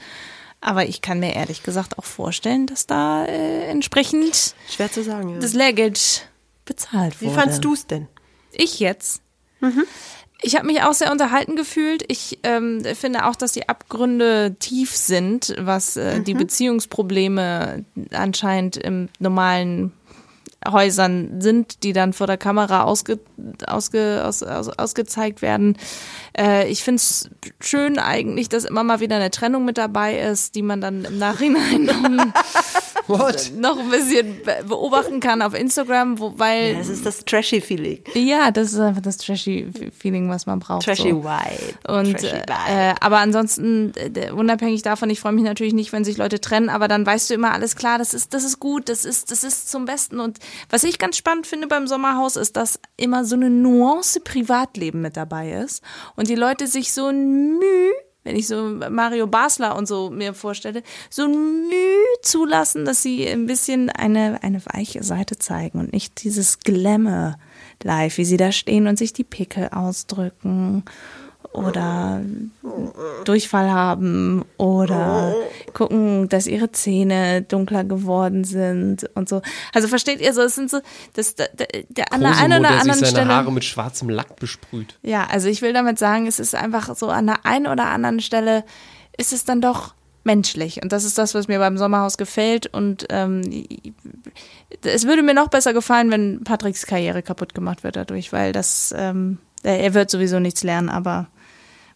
[0.61, 5.39] Aber ich kann mir ehrlich gesagt auch vorstellen, dass da äh, entsprechend Schwer zu sagen,
[5.39, 6.27] das Lehrgeld
[6.65, 7.35] bezahlt Wie wurde.
[7.39, 8.07] fandst du es denn?
[8.51, 9.21] Ich jetzt.
[10.41, 12.03] Ich habe mich auch sehr unterhalten gefühlt.
[12.07, 19.09] Ich ähm, finde auch, dass die Abgründe tief sind, was äh, die Beziehungsprobleme anscheinend im
[19.19, 19.91] normalen
[20.67, 23.19] Häusern sind, die dann vor der Kamera ausge,
[23.67, 25.77] ausge, aus, aus, ausgezeigt werden.
[26.37, 27.29] Äh, ich finde es
[27.59, 31.17] schön eigentlich, dass immer mal wieder eine Trennung mit dabei ist, die man dann im
[31.17, 31.87] Nachhinein
[33.07, 37.25] noch, noch ein bisschen be- beobachten kann auf Instagram, wo, weil Ja, das ist das
[37.25, 37.99] trashy Feeling.
[38.13, 40.85] ja, das ist einfach das trashy Feeling, was man braucht.
[40.85, 41.23] Trashy so.
[41.23, 41.93] Vibe.
[41.99, 42.35] Und Trashy
[42.69, 46.69] äh, aber ansonsten äh, unabhängig davon, ich freue mich natürlich nicht, wenn sich Leute trennen,
[46.69, 49.43] aber dann weißt du immer alles klar, das ist das ist gut, das ist das
[49.43, 50.39] ist zum Besten und
[50.69, 55.15] was ich ganz spannend finde beim Sommerhaus ist, dass immer so eine Nuance Privatleben mit
[55.17, 55.83] dabei ist
[56.15, 57.91] und die Leute sich so ein Mühe
[58.25, 63.25] wenn ich so Mario Basler und so mir vorstelle, so ein Mühe zulassen, dass sie
[63.27, 67.37] ein bisschen eine, eine weiche Seite zeigen und nicht dieses Glamour
[67.83, 70.83] live, wie sie da stehen und sich die Pickel ausdrücken
[71.55, 72.21] oder
[73.23, 75.33] Durchfall haben oder
[75.73, 79.41] gucken, dass ihre Zähne dunkler geworden sind und so.
[79.73, 80.79] Also versteht ihr so, es sind so,
[81.13, 81.47] das, der,
[81.89, 83.35] der an der einen oder der sich anderen seine Stelle.
[83.35, 84.97] Haare mit schwarzem Lack besprüht.
[85.01, 88.19] Ja, also ich will damit sagen, es ist einfach so an der einen oder anderen
[88.19, 88.63] Stelle
[89.17, 89.93] ist es dann doch
[90.25, 90.81] menschlich.
[90.81, 92.67] Und das ist das, was mir beim Sommerhaus gefällt.
[92.67, 93.41] Und ähm,
[94.83, 98.93] es würde mir noch besser gefallen, wenn Patricks Karriere kaputt gemacht wird dadurch, weil das,
[98.97, 101.27] ähm, er wird sowieso nichts lernen, aber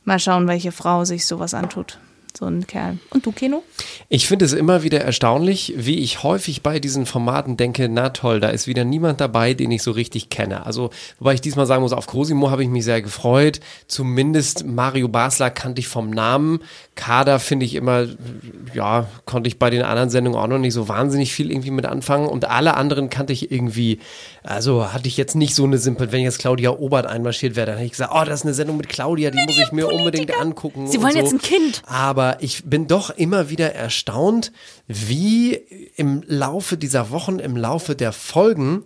[0.09, 1.99] mal schauen, welche Frau sich sowas antut.
[2.37, 2.97] So ein Kerl.
[3.09, 3.63] Und du, Keno?
[4.07, 8.39] Ich finde es immer wieder erstaunlich, wie ich häufig bei diesen Formaten denke, na toll,
[8.39, 10.65] da ist wieder niemand dabei, den ich so richtig kenne.
[10.65, 13.59] Also, wobei ich diesmal sagen muss, auf Cosimo habe ich mich sehr gefreut.
[13.87, 16.61] Zumindest Mario Basler kannte ich vom Namen.
[16.95, 18.07] Kader finde ich immer,
[18.73, 21.85] ja, konnte ich bei den anderen Sendungen auch noch nicht so wahnsinnig viel irgendwie mit
[21.85, 22.27] anfangen.
[22.27, 23.99] Und alle anderen kannte ich irgendwie,
[24.43, 27.75] also hatte ich jetzt nicht so eine Simple, wenn jetzt Claudia Obert einmarschiert wäre, dann
[27.75, 30.39] hätte ich gesagt, oh, das ist eine Sendung mit Claudia, die muss ich mir unbedingt
[30.39, 30.87] angucken.
[30.87, 31.19] Sie wollen so.
[31.19, 31.81] jetzt ein Kind.
[31.85, 34.51] Aber ich bin doch immer wieder erstaunt,
[34.87, 35.53] wie
[35.95, 38.83] im Laufe dieser Wochen, im Laufe der Folgen,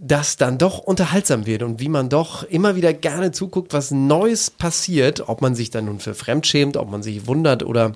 [0.00, 4.50] das dann doch unterhaltsam wird und wie man doch immer wieder gerne zuguckt, was Neues
[4.50, 7.92] passiert, ob man sich dann nun für fremd schämt, ob man sich wundert oder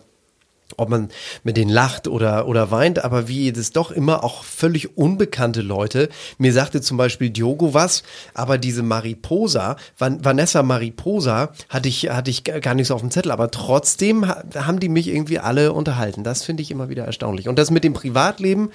[0.77, 1.09] ob man
[1.45, 6.09] mit denen lacht oder, oder weint, aber wie das doch immer auch völlig unbekannte Leute,
[6.39, 8.03] mir sagte zum Beispiel Diogo was,
[8.35, 13.11] aber diese Mariposa, Van, Vanessa Mariposa hatte ich, hatte ich gar nicht so auf dem
[13.11, 16.25] Zettel, aber trotzdem ha- haben die mich irgendwie alle unterhalten.
[16.25, 17.49] Das finde ich immer wieder erstaunlich.
[17.49, 18.71] Und das mit dem Privatleben,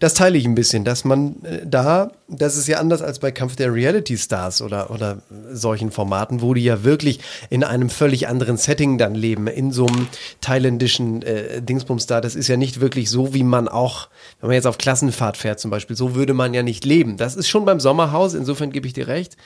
[0.00, 3.30] das teile ich ein bisschen, dass man äh, da, das ist ja anders als bei
[3.30, 5.18] Kampf der Reality Stars oder, oder
[5.52, 7.20] solchen Formaten, wo die ja wirklich
[7.50, 10.08] in einem völlig anderen Setting dann leben, in so einem
[10.40, 12.20] thailändischen äh, Dingsbums da.
[12.20, 14.08] Das ist ja nicht wirklich so, wie man auch,
[14.40, 17.16] wenn man jetzt auf Klassenfahrt fährt zum Beispiel, so würde man ja nicht leben.
[17.16, 19.36] Das ist schon beim Sommerhaus, insofern gebe ich dir recht.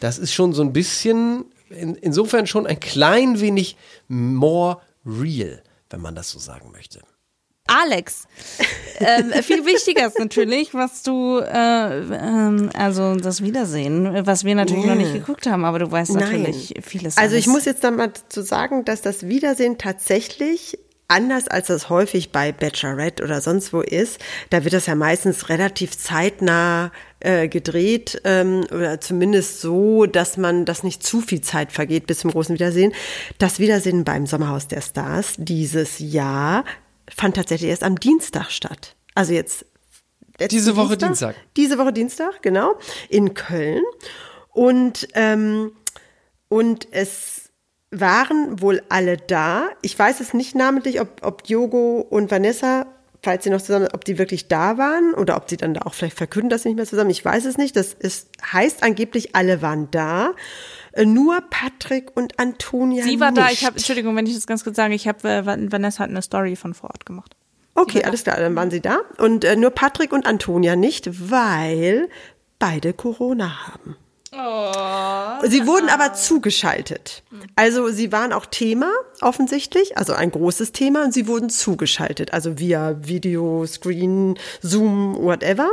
[0.00, 3.76] Das ist schon so ein bisschen, in, insofern schon ein klein wenig
[4.08, 7.00] more real, wenn man das so sagen möchte.
[7.68, 8.26] Alex.
[8.98, 14.86] ähm, viel wichtiger ist natürlich, was du, äh, ähm, also das Wiedersehen, was wir natürlich
[14.86, 17.18] noch nicht geguckt haben, aber du weißt natürlich vieles.
[17.18, 20.78] Also ich muss jetzt dann mal dazu sagen, dass das Wiedersehen tatsächlich
[21.08, 24.18] anders als das häufig bei Bachelorette oder sonst wo ist,
[24.50, 30.66] da wird das ja meistens relativ zeitnah äh, gedreht ähm, oder zumindest so, dass man,
[30.66, 32.92] dass nicht zu viel Zeit vergeht bis zum großen Wiedersehen.
[33.38, 36.64] Das Wiedersehen beim Sommerhaus der Stars dieses Jahr
[37.14, 38.94] fand tatsächlich erst am Dienstag statt.
[39.14, 39.64] Also jetzt
[40.50, 41.34] Diese Woche Dienstag.
[41.56, 42.78] Diese Woche Dienstag, genau,
[43.08, 43.82] in Köln.
[44.50, 45.72] Und, ähm,
[46.48, 47.37] und es
[47.90, 49.68] waren wohl alle da.
[49.82, 52.86] Ich weiß es nicht namentlich, ob, ob Diogo und Vanessa,
[53.22, 55.94] falls sie noch zusammen, ob die wirklich da waren oder ob sie dann da auch
[55.94, 57.10] vielleicht verkünden das nicht mehr zusammen.
[57.10, 57.76] Ich weiß es nicht.
[57.76, 60.34] Das ist, heißt angeblich, alle waren da.
[60.92, 63.42] Äh, Nur Patrick und Antonia Sie war nicht.
[63.42, 66.10] da, ich habe, Entschuldigung, wenn ich das ganz kurz sage, ich habe, äh, Vanessa hat
[66.10, 67.34] eine Story von vor Ort gemacht.
[67.74, 68.98] Okay, alles klar, dann waren sie da.
[69.18, 72.08] Und äh, nur Patrick und Antonia nicht, weil
[72.58, 73.96] beide Corona haben.
[75.42, 77.22] Sie wurden aber zugeschaltet.
[77.56, 82.58] Also sie waren auch Thema, offensichtlich, also ein großes Thema, und sie wurden zugeschaltet, also
[82.58, 85.72] via Video, Screen, Zoom, whatever.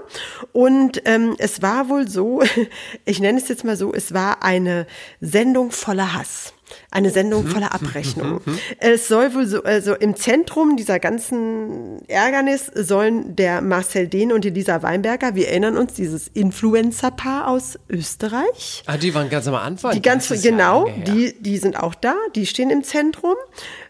[0.51, 2.41] Und ähm, es war wohl so,
[3.05, 4.87] ich nenne es jetzt mal so, es war eine
[5.21, 6.54] Sendung voller Hass.
[6.91, 8.41] Eine Sendung voller Abrechnung.
[8.79, 14.43] Es soll wohl so, also im Zentrum dieser ganzen Ärgernis sollen der Marcel Dehn und
[14.43, 18.83] die Lisa Weinberger, wir erinnern uns, dieses Influencer-Paar aus Österreich.
[18.87, 19.91] Ah, die waren ganz am Anfang.
[19.93, 23.35] Die ganz, ja genau, die, die sind auch da, die stehen im Zentrum.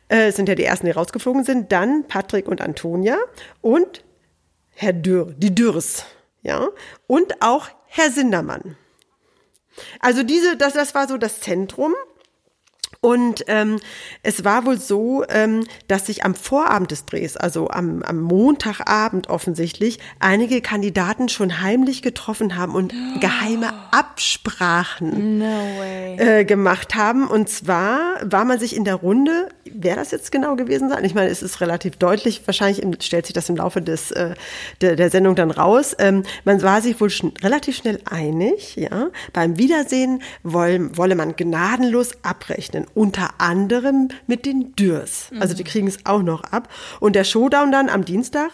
[0.07, 1.71] Äh, sind ja die ersten, die rausgeflogen sind.
[1.71, 3.17] Dann Patrick und Antonia
[3.61, 4.03] und
[4.69, 6.05] Herr Dürr, die Dürrs,
[6.43, 6.67] ja.
[7.07, 8.78] Und auch Herr Sindermann.
[9.99, 11.93] Also diese, das, das war so das Zentrum.
[13.06, 13.80] Und ähm,
[14.24, 19.30] es war wohl so, ähm, dass sich am Vorabend des Drehs, also am, am Montagabend
[19.30, 25.39] offensichtlich, einige Kandidaten schon heimlich getroffen haben und geheime Absprachen
[26.18, 27.28] äh, gemacht haben.
[27.28, 31.06] Und zwar war man sich in der Runde, wer das jetzt genau gewesen sein?
[31.06, 34.34] Ich meine, es ist relativ deutlich, wahrscheinlich stellt sich das im Laufe des, äh,
[34.82, 35.95] der, der Sendung dann raus.
[35.99, 39.10] Ähm, man war sich wohl schn relativ schnell einig, ja.
[39.32, 45.29] Beim Wiedersehen woll, wolle man gnadenlos abrechnen, unter anderem mit den Dürrs.
[45.39, 46.69] Also die kriegen es auch noch ab.
[46.99, 48.51] Und der Showdown dann am Dienstag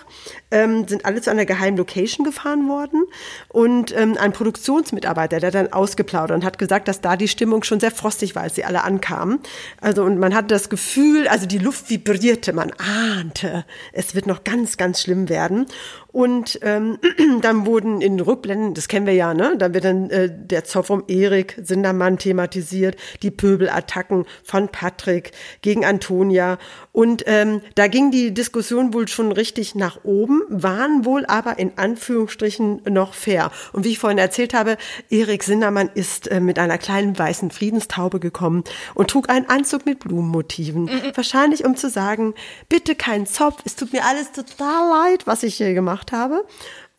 [0.50, 3.04] ähm, sind alle zu einer geheimen Location gefahren worden
[3.50, 7.80] und ähm, ein Produktionsmitarbeiter, der dann ausgeplaudert und hat gesagt, dass da die Stimmung schon
[7.80, 9.40] sehr frostig war, als sie alle ankamen.
[9.80, 13.64] Also und man hatte das Gefühl, also die Luft vibrierte, man ahnte,
[13.94, 15.68] es wird noch ganz, ganz schlimm werden.
[16.12, 16.98] Und ähm,
[17.42, 19.56] dann wurden in den Rückblenden, das kennen wir ja, ne?
[19.58, 25.32] Da wird dann äh, der Zoff um Erik Sindermann thematisiert, die Pöbelattacken von Patrick
[25.62, 26.58] gegen Antonia.
[26.92, 31.78] Und ähm, da ging die Diskussion wohl schon richtig nach oben, waren wohl aber in
[31.78, 33.52] Anführungsstrichen noch fair.
[33.72, 34.78] Und wie ich vorhin erzählt habe,
[35.10, 38.64] Erik Sindermann ist äh, mit einer kleinen weißen Friedenstaube gekommen
[38.94, 40.90] und trug einen Anzug mit Blumenmotiven.
[41.16, 42.34] Wahrscheinlich um zu sagen,
[42.68, 46.46] bitte keinen Zopf, es tut mir alles total leid, was ich hier gemacht habe.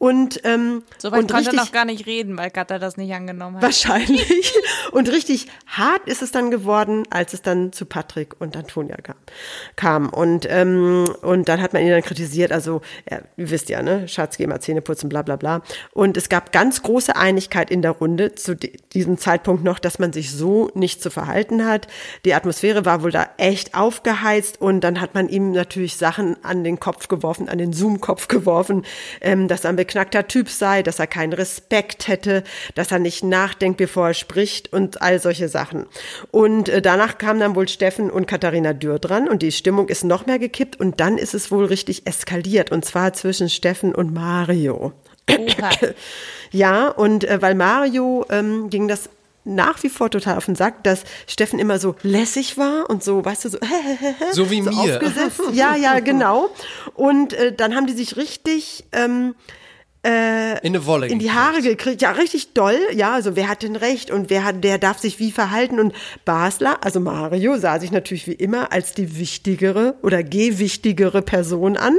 [0.02, 3.54] Und, ähm, Soweit und konnte richtig, noch gar nicht reden, weil Katha das nicht angenommen
[3.58, 3.62] hat.
[3.62, 4.52] Wahrscheinlich.
[4.90, 9.14] Und richtig hart ist es dann geworden, als es dann zu Patrick und Antonia kam.
[9.76, 10.08] kam.
[10.10, 14.08] Und, ähm, und dann hat man ihn dann kritisiert, also ja, ihr wisst ja, ne,
[14.08, 15.62] Schatz, geh mal Zähne putzen, bla bla bla.
[15.92, 19.98] Und es gab ganz große Einigkeit in der Runde zu di- diesem Zeitpunkt noch, dass
[20.00, 21.86] man sich so nicht zu verhalten hat.
[22.24, 26.64] Die Atmosphäre war wohl da echt aufgeheizt und dann hat man ihm natürlich Sachen an
[26.64, 28.84] den Kopf geworfen, an den Zoom-Kopf geworfen,
[29.20, 33.76] ähm, dass ein beknackter Typ sei, dass er keinen Respekt hätte, dass er nicht nachdenkt,
[33.76, 35.84] bevor er spricht und all solche Sachen.
[36.30, 40.02] Und äh, danach kamen dann wohl Steffen und Katharina Dürr dran und die Stimmung ist
[40.02, 44.14] noch mehr gekippt und dann ist es wohl richtig eskaliert und zwar zwischen Steffen und
[44.14, 44.94] Mario.
[46.52, 49.10] ja, und äh, weil Mario ähm, ging das
[49.44, 53.22] nach wie vor total auf den Sack, dass Steffen immer so lässig war und so,
[53.24, 53.58] weißt du, so,
[54.32, 54.70] So wie mir.
[54.70, 55.40] aufgesetzt.
[55.52, 56.48] Ja, ja, genau.
[56.94, 59.34] Und äh, dann haben die sich richtig ähm,
[60.04, 62.02] äh, In eine Wolle in die Haare gekriegt.
[62.02, 62.78] Ja, richtig doll.
[62.92, 65.78] Ja, also wer hat denn recht und wer hat, der darf sich wie verhalten.
[65.78, 65.94] Und
[66.24, 71.96] Basler, also Mario, sah sich natürlich wie immer als die wichtigere oder gewichtigere Person an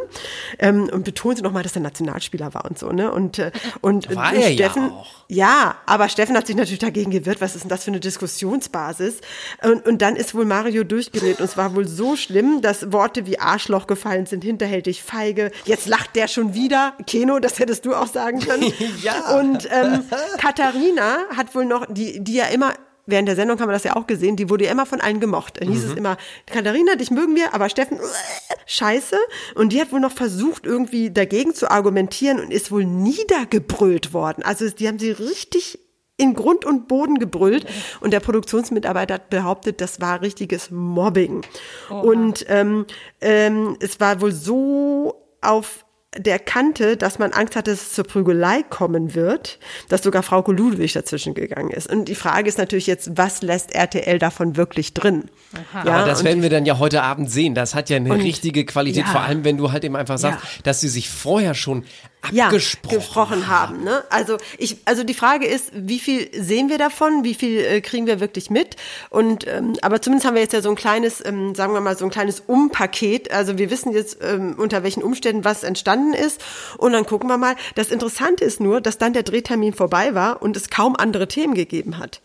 [0.59, 2.91] ähm, und betonte nochmal, dass er Nationalspieler war und so.
[2.91, 3.11] Ne?
[3.11, 4.91] Und, äh, und War und er ja Steffen,
[5.29, 7.39] ja, aber Steffen hat sich natürlich dagegen gewehrt.
[7.39, 9.21] Was ist denn das für eine Diskussionsbasis?
[9.63, 11.39] Und, und dann ist wohl Mario durchgedreht.
[11.39, 15.51] Und es war wohl so schlimm, dass Worte wie Arschloch gefallen sind, hinterhältig, feige.
[15.65, 16.93] Jetzt lacht der schon wieder.
[17.07, 18.71] Keno, das hättest du auch sagen können.
[19.01, 19.37] Ja.
[19.39, 20.03] Und ähm,
[20.37, 22.73] Katharina hat wohl noch, die, die ja immer
[23.05, 25.19] Während der Sendung haben wir das ja auch gesehen, die wurde ja immer von allen
[25.19, 25.59] gemocht.
[25.59, 25.91] Dann hieß Mhm.
[25.91, 27.99] es immer, Katharina, dich mögen wir, aber Steffen,
[28.65, 29.17] scheiße.
[29.55, 34.41] Und die hat wohl noch versucht, irgendwie dagegen zu argumentieren und ist wohl niedergebrüllt worden.
[34.43, 35.79] Also die haben sie richtig
[36.15, 37.65] in Grund und Boden gebrüllt
[37.99, 41.41] und der Produktionsmitarbeiter hat behauptet, das war richtiges Mobbing.
[41.89, 42.85] Und ähm,
[43.19, 45.83] ähm, es war wohl so auf
[46.17, 49.59] der Kante, dass man Angst hatte, dass es zur Prügelei kommen wird,
[49.89, 51.91] dass sogar Frau Ludwig dazwischen gegangen ist.
[51.91, 55.25] Und die Frage ist natürlich jetzt, was lässt RTL davon wirklich drin?
[55.73, 57.55] Aber das werden wir dann ja heute Abend sehen.
[57.55, 59.11] Das hat ja eine Und- richtige Qualität, Ja.
[59.11, 60.49] vor allem wenn du halt eben einfach sagst, Ja.
[60.63, 61.85] dass sie sich vorher schon
[62.31, 63.83] ja, abgesprochen gesprochen haben.
[63.83, 64.01] Ne?
[64.09, 68.07] Also ich, also die Frage ist, wie viel sehen wir davon, wie viel äh, kriegen
[68.07, 68.77] wir wirklich mit?
[69.09, 71.97] Und ähm, aber zumindest haben wir jetzt ja so ein kleines, ähm, sagen wir mal
[71.97, 73.31] so ein kleines Umpaket.
[73.31, 76.43] Also wir wissen jetzt ähm, unter welchen Umständen was entstanden ist.
[76.77, 77.55] Und dann gucken wir mal.
[77.75, 81.53] Das Interessante ist nur, dass dann der Drehtermin vorbei war und es kaum andere Themen
[81.53, 82.19] gegeben hat.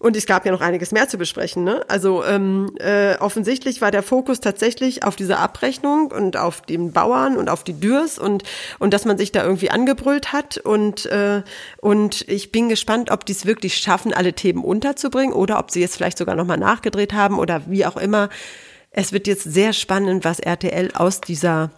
[0.00, 1.64] Und es gab ja noch einiges mehr zu besprechen.
[1.64, 1.84] Ne?
[1.88, 7.36] Also ähm, äh, offensichtlich war der Fokus tatsächlich auf diese Abrechnung und auf den Bauern
[7.36, 8.44] und auf die Dürs und
[8.78, 11.42] und dass man sich da irgendwie angebrüllt hat und äh,
[11.80, 15.80] und ich bin gespannt, ob die es wirklich schaffen, alle Themen unterzubringen oder ob sie
[15.80, 18.28] jetzt vielleicht sogar noch mal nachgedreht haben oder wie auch immer.
[18.92, 21.70] Es wird jetzt sehr spannend, was RTL aus dieser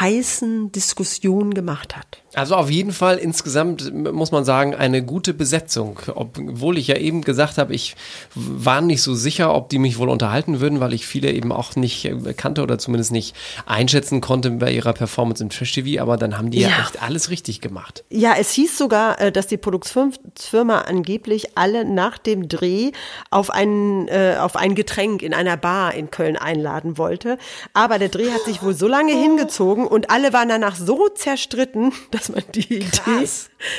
[0.00, 2.23] heißen Diskussion gemacht hat.
[2.36, 5.98] Also auf jeden Fall insgesamt muss man sagen, eine gute Besetzung.
[6.14, 7.96] Obwohl ich ja eben gesagt habe, ich
[8.34, 11.76] war nicht so sicher, ob die mich wohl unterhalten würden, weil ich viele eben auch
[11.76, 13.34] nicht äh, kannte oder zumindest nicht
[13.66, 16.80] einschätzen konnte bei ihrer Performance im Trash TV, aber dann haben die ja, Ja.
[16.82, 18.04] echt alles richtig gemacht.
[18.10, 22.92] Ja, es hieß sogar, äh, dass die Produktionsfirma angeblich alle nach dem Dreh
[23.30, 27.38] auf ein, äh, auf ein Getränk in einer Bar in Köln einladen wollte.
[27.72, 31.92] Aber der Dreh hat sich wohl so lange hingezogen und alle waren danach so zerstritten,
[32.10, 33.28] dass man die Idee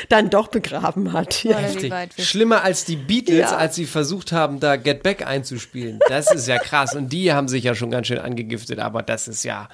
[0.09, 1.43] dann doch begraben hat.
[1.43, 1.57] Ja.
[1.57, 1.93] Richtig.
[2.19, 3.57] Schlimmer als die Beatles, Ja.
[3.57, 5.99] als sie versucht haben, da Get Back einzuspielen.
[6.09, 6.95] Das ist ja krass.
[6.95, 9.69] Und die haben sich ja schon ganz schön angegiftet, aber das ist ja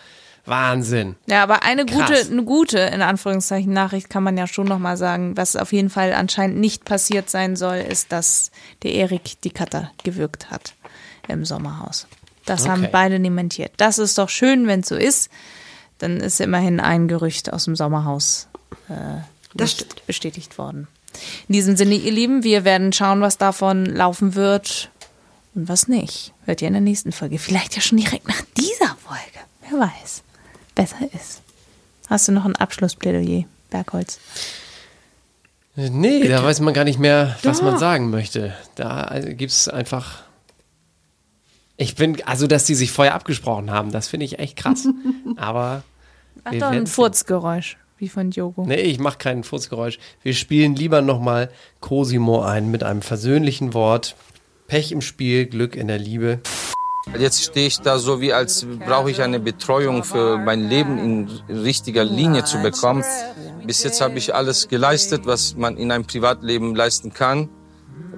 [0.46, 1.16] Wahnsinn.
[1.28, 2.08] Ja, aber eine Krass.
[2.10, 5.38] gute, eine gute, in Anführungszeichen, Nachricht kann man ja schon nochmal sagen.
[5.38, 8.50] Was auf jeden Fall anscheinend nicht passiert sein soll, ist, dass
[8.84, 10.74] der Erik die Cutter gewürgt hat
[11.28, 12.08] im Sommerhaus.
[12.46, 12.90] Das haben Okay.
[12.92, 13.72] beide dementiert.
[13.78, 15.30] Das ist doch schön, wenn es so ist.
[16.00, 18.48] Dann ist immerhin ein Gerücht aus dem Sommerhaus
[18.90, 19.22] äh,
[19.54, 20.88] Das nicht bestätigt worden.
[21.48, 24.90] In diesem Sinne, ihr Lieben, wir werden schauen, was davon laufen wird
[25.54, 26.34] und was nicht.
[26.46, 27.38] Hört ihr in der nächsten Folge.
[27.38, 29.46] Vielleicht ja schon direkt nach dieser Folge.
[29.70, 30.24] Wer weiß.
[30.76, 31.42] Besser ist.
[32.10, 34.20] Hast du noch ein Abschlussplädoyer, Bergholz?
[35.76, 37.66] Nee, da weiß man gar nicht mehr, was Doch.
[37.66, 38.54] man sagen möchte.
[38.76, 40.24] Da gibt es einfach.
[41.78, 44.88] Ich bin, also, dass die sich vorher abgesprochen haben, das finde ich echt krass.
[45.38, 45.84] Aber
[46.44, 47.78] Ach doch, ein Furzgeräusch.
[48.02, 48.66] Wie von Diogo.
[48.66, 50.00] Nee, ich mache kein Furzgeräusch.
[50.24, 51.50] Wir spielen lieber nochmal
[51.80, 54.16] Cosimo ein mit einem versöhnlichen Wort.
[54.68, 56.40] Pech im Spiel, Glück in der Liebe.
[57.18, 61.30] Jetzt stehe ich da so wie als brauche ich eine Betreuung für mein Leben in
[61.50, 63.04] richtiger Linie zu bekommen.
[63.66, 67.50] Bis jetzt habe ich alles geleistet, was man in einem Privatleben leisten kann.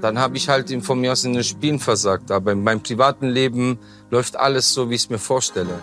[0.02, 2.30] Dann habe ich halt von mir aus in den Spielen versagt.
[2.32, 3.80] Aber in meinem privaten Leben
[4.10, 5.80] läuft alles so, wie ich es mir vorstelle.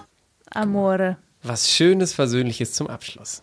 [0.51, 1.17] Amore.
[1.43, 3.43] Was Schönes, Versöhnliches zum Abschluss.